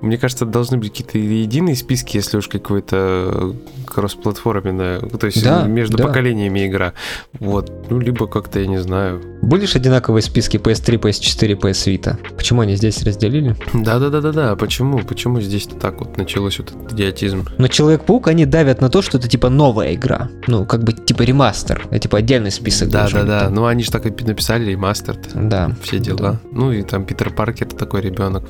[0.00, 3.54] Мне кажется, должны быть какие-то единые списки, если уж какой-то
[3.86, 6.06] кроссплатформенная, то есть Да, между да.
[6.06, 6.94] поколениями игра.
[7.38, 9.22] Вот, ну либо как-то я не знаю.
[9.48, 12.18] Были же одинаковые списки PS3, PS4, PS Vita.
[12.36, 13.56] Почему они здесь разделили?
[13.72, 14.56] Да, да, да, да, да.
[14.56, 14.98] Почему?
[14.98, 17.46] Почему здесь так вот началось вот этот идиотизм?
[17.56, 20.28] Но Человек-паук, они давят на то, что это типа новая игра.
[20.48, 21.86] Ну, как бы типа ремастер.
[21.88, 22.90] Это типа отдельный список.
[22.90, 23.40] Да, да, да.
[23.44, 23.54] там.
[23.54, 25.16] Ну они же так и написали ремастер.
[25.34, 25.74] Да.
[25.82, 26.38] Все дела.
[26.52, 28.44] Ну и там Питер Паркер такой ребенок.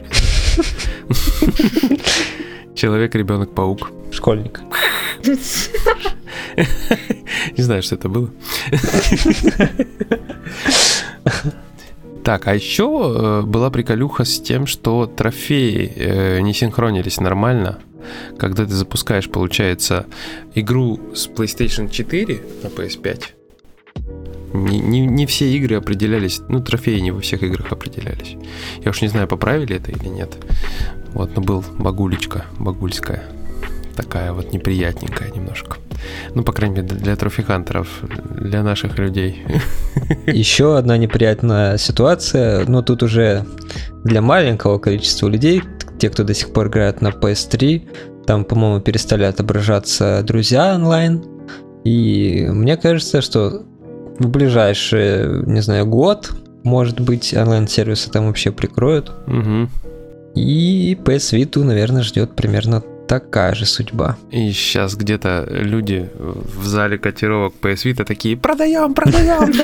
[2.75, 3.93] Человек, ребенок, паук.
[4.11, 4.63] Школьник.
[7.57, 8.31] Не знаю, что это было.
[12.25, 17.79] Так, а еще э, была приколюха с тем, что трофеи э, не синхронились нормально.
[18.39, 20.07] Когда ты запускаешь, получается,
[20.55, 23.23] игру с PlayStation 4 на PS5,
[24.53, 28.37] не, не- не все игры определялись, ну, трофеи не во всех играх определялись.
[28.85, 30.37] Я уж не знаю, поправили это или нет.
[31.13, 33.23] Вот, но был багулечка, багульская.
[33.97, 35.77] Такая вот неприятненькая немножко.
[36.35, 37.89] Ну, по крайней мере, для трофихантеров,
[38.31, 39.45] для наших людей.
[40.27, 43.45] Еще одна неприятная ситуация, но тут уже
[44.05, 45.63] для маленького количества людей,
[45.99, 51.25] те, кто до сих пор играет на PS3, там, по-моему, перестали отображаться друзья онлайн.
[51.85, 53.63] И мне кажется, что
[54.19, 56.31] в ближайший, не знаю, год,
[56.63, 59.13] может быть, онлайн-сервисы там вообще прикроют.
[59.27, 59.71] Мгм.
[60.35, 64.17] И PS Vita, наверное, ждет примерно такая же судьба.
[64.31, 69.53] И сейчас где-то люди в зале котировок PS Vita такие «Продаем, продаем!»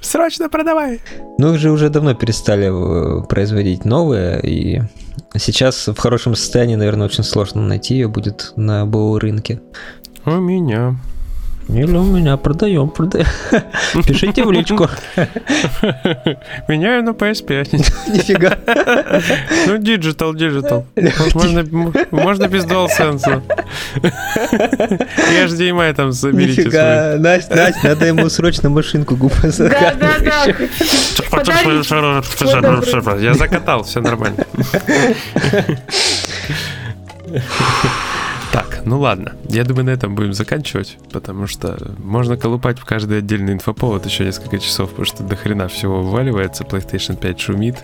[0.00, 1.00] Срочно продавай!
[1.38, 4.82] Ну, их же уже давно перестали э, производить новые, и
[5.36, 9.60] сейчас в хорошем состоянии, наверное, очень сложно найти ее будет на БУ рынке.
[10.24, 10.96] У меня.
[11.68, 13.26] Или у меня продаем, продаем.
[14.06, 14.88] Пишите в личку.
[16.68, 17.72] Меняю на PS5.
[18.08, 18.56] Нифига.
[19.66, 20.86] Ну, digital, digital.
[21.34, 23.42] Можно, без DualSense.
[23.96, 26.64] И HDMI там заберите свой.
[26.64, 27.16] Нифига.
[27.18, 30.46] Настя, Настя, надо ему срочно машинку губы Да, да, да.
[31.30, 33.24] Подарите.
[33.24, 34.46] Я закатал, все нормально.
[38.52, 39.32] Так, ну ладно.
[39.48, 44.24] Я думаю, на этом будем заканчивать, потому что можно колупать в каждый отдельный инфоповод еще
[44.24, 46.64] несколько часов, потому что до хрена всего вываливается.
[46.64, 47.76] PlayStation 5 шумит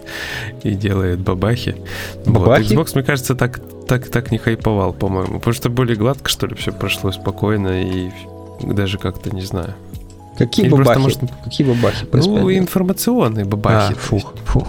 [0.62, 1.76] и делает бабахи.
[2.24, 2.74] Бабахи?
[2.74, 2.86] Вот.
[2.88, 5.38] Xbox, мне кажется, так, так, так не хайповал, по-моему.
[5.38, 8.10] Потому что более гладко, что ли, все прошло спокойно и
[8.62, 9.74] даже как-то, не знаю.
[10.38, 11.18] Какие Или просто, бабахи?
[11.20, 12.06] может, Какие бабахи?
[12.12, 12.58] Ну, PS5?
[12.58, 13.92] информационные бабахи.
[13.92, 14.66] А, фу, фу.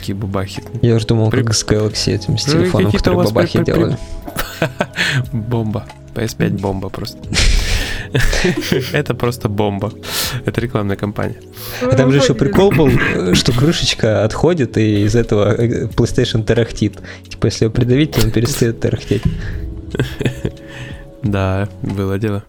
[0.00, 0.62] Такие бабахи.
[0.82, 3.98] Я уже думал, При- как с Galaxy этим, с Ну, телефоном, который бабахи при- делали.
[5.32, 5.86] Бомба.
[6.14, 7.18] PS5 бомба просто.
[8.92, 9.92] Это просто бомба.
[10.46, 11.36] Это рекламная кампания.
[11.82, 16.42] А там же еще прикол был, э, что крышечка отходит, и из этого э, PlayStation
[16.42, 16.98] тарахтит.
[17.28, 19.22] Типа, если его придавить, то он перестает тарахтеть.
[21.22, 22.44] Да, было дело.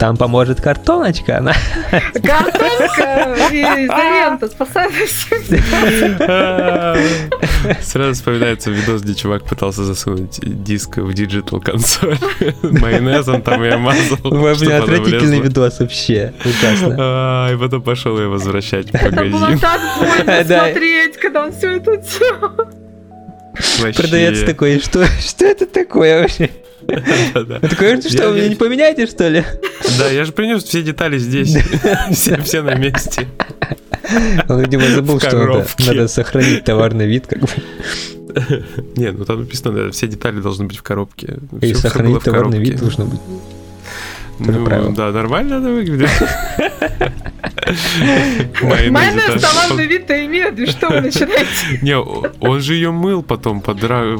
[0.00, 1.38] Там поможет картоночка.
[1.38, 1.52] Она...
[1.90, 4.90] Картонка и изолента спасает
[7.82, 12.16] Сразу вспоминается видос, где чувак пытался засунуть диск в digital консоль.
[12.62, 14.16] Майонезом там я мазал.
[14.24, 16.32] Ой, блин, отвратительный видос вообще.
[16.46, 16.96] Ужасно.
[16.98, 19.58] А, и потом пошел ее возвращать в Это было магазин.
[19.58, 22.68] так больно смотреть, когда он все это делал.
[23.94, 26.48] Продавец такой, что, что это такое вообще?
[27.34, 27.58] Да-да.
[27.62, 29.44] Он такой, «Ну что, вы меня не поменяете, что ли?
[29.98, 31.56] Да, я же принес все детали здесь.
[32.12, 33.26] Все, все на месте.
[34.48, 37.48] Он, видимо, забыл, В что надо, сохранить товарный вид, как бы,
[38.96, 41.38] Не, ну там написано, да, все детали должны быть в коробке.
[41.60, 42.70] и было сохранить в товарный коробке.
[42.72, 43.20] вид должно быть.
[44.40, 44.90] Ну, правило.
[44.94, 46.08] да, нормально это выглядит.
[48.62, 51.78] Майонез товарный вид-то имеет, и что вы начинаете?
[51.82, 54.18] Не, он же ее мыл потом под, ра-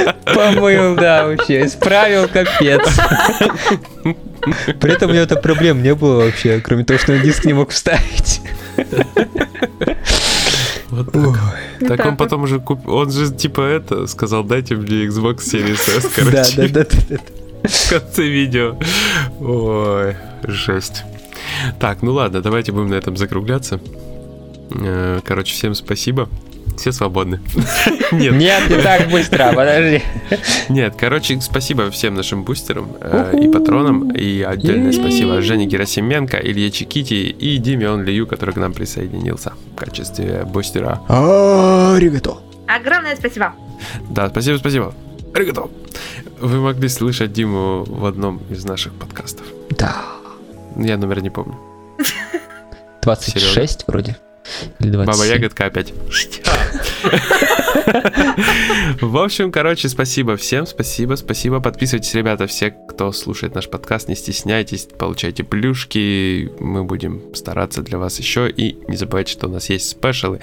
[0.00, 0.34] это?
[0.34, 2.80] Помыл, да, вообще, исправил капец.
[4.80, 7.70] При этом у него-то проблем не было вообще, кроме того, что он диск не мог
[7.70, 8.40] вставить.
[10.88, 11.22] Вот так.
[11.80, 15.74] Ну Так он потом уже купил, он же типа это, сказал, дайте мне Xbox Series
[15.74, 17.16] S, Да, короче, да, да, да,
[17.62, 17.68] да.
[17.68, 18.76] в конце видео.
[19.38, 21.04] Ой, жесть.
[21.78, 23.80] Так, ну ладно, давайте будем на этом закругляться.
[24.72, 26.28] Э, Короче, всем спасибо.
[26.80, 27.40] Все свободны.
[28.12, 30.02] Нет, Нет, не так быстро, подожди.
[30.70, 34.10] Нет, короче, спасибо всем нашим бустерам э, и патронам.
[34.12, 39.52] И отдельное спасибо Жене Герасименко, Илье Чикити и Диме Он Лию, который к нам присоединился
[39.74, 41.02] в качестве бустера.
[41.08, 42.38] Аригато.
[42.66, 43.52] Огромное спасибо.
[44.08, 44.94] Да, спасибо, спасибо.
[45.34, 45.68] Аригато.
[46.40, 49.44] Вы могли слышать Диму в одном из наших подкастов.
[49.76, 49.96] Да.
[50.76, 51.58] Я номер не помню.
[53.02, 54.16] 26 вроде.
[54.80, 55.06] Или 27.
[55.06, 55.92] Баба Ягодка опять.
[59.00, 61.60] В общем, короче, спасибо всем, спасибо, спасибо.
[61.60, 67.98] Подписывайтесь, ребята, все, кто слушает наш подкаст, не стесняйтесь, получайте плюшки, мы будем стараться для
[67.98, 68.50] вас еще.
[68.50, 70.40] И не забывайте, что у нас есть спешалы,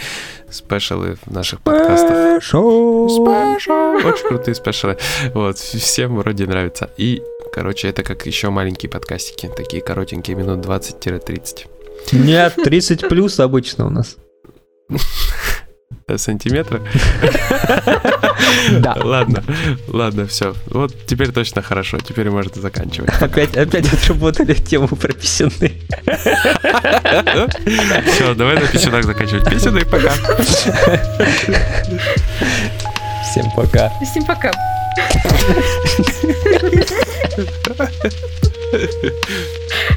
[0.49, 2.43] спешалы в наших подкастах.
[2.43, 3.05] Спешл.
[3.05, 4.97] Очень крутые спешалы.
[5.33, 6.89] Вот, всем вроде нравится.
[6.97, 7.21] И,
[7.53, 11.67] короче, это как еще маленькие подкастики, такие коротенькие, минут 20-30
[12.11, 14.17] Нет, 30 плюс обычно у нас.
[16.15, 16.81] сантиметра.
[18.71, 18.97] Да.
[19.03, 19.43] Ладно,
[19.87, 20.55] ладно, все.
[20.67, 23.09] Вот теперь точно хорошо, теперь можно заканчивать.
[23.21, 25.73] Опять, опять отработали тему про писюны.
[28.05, 29.49] Все, давай на писюнах заканчивать.
[29.49, 30.13] Писюны, пока.
[33.23, 33.91] Всем пока.
[34.03, 34.51] Всем пока.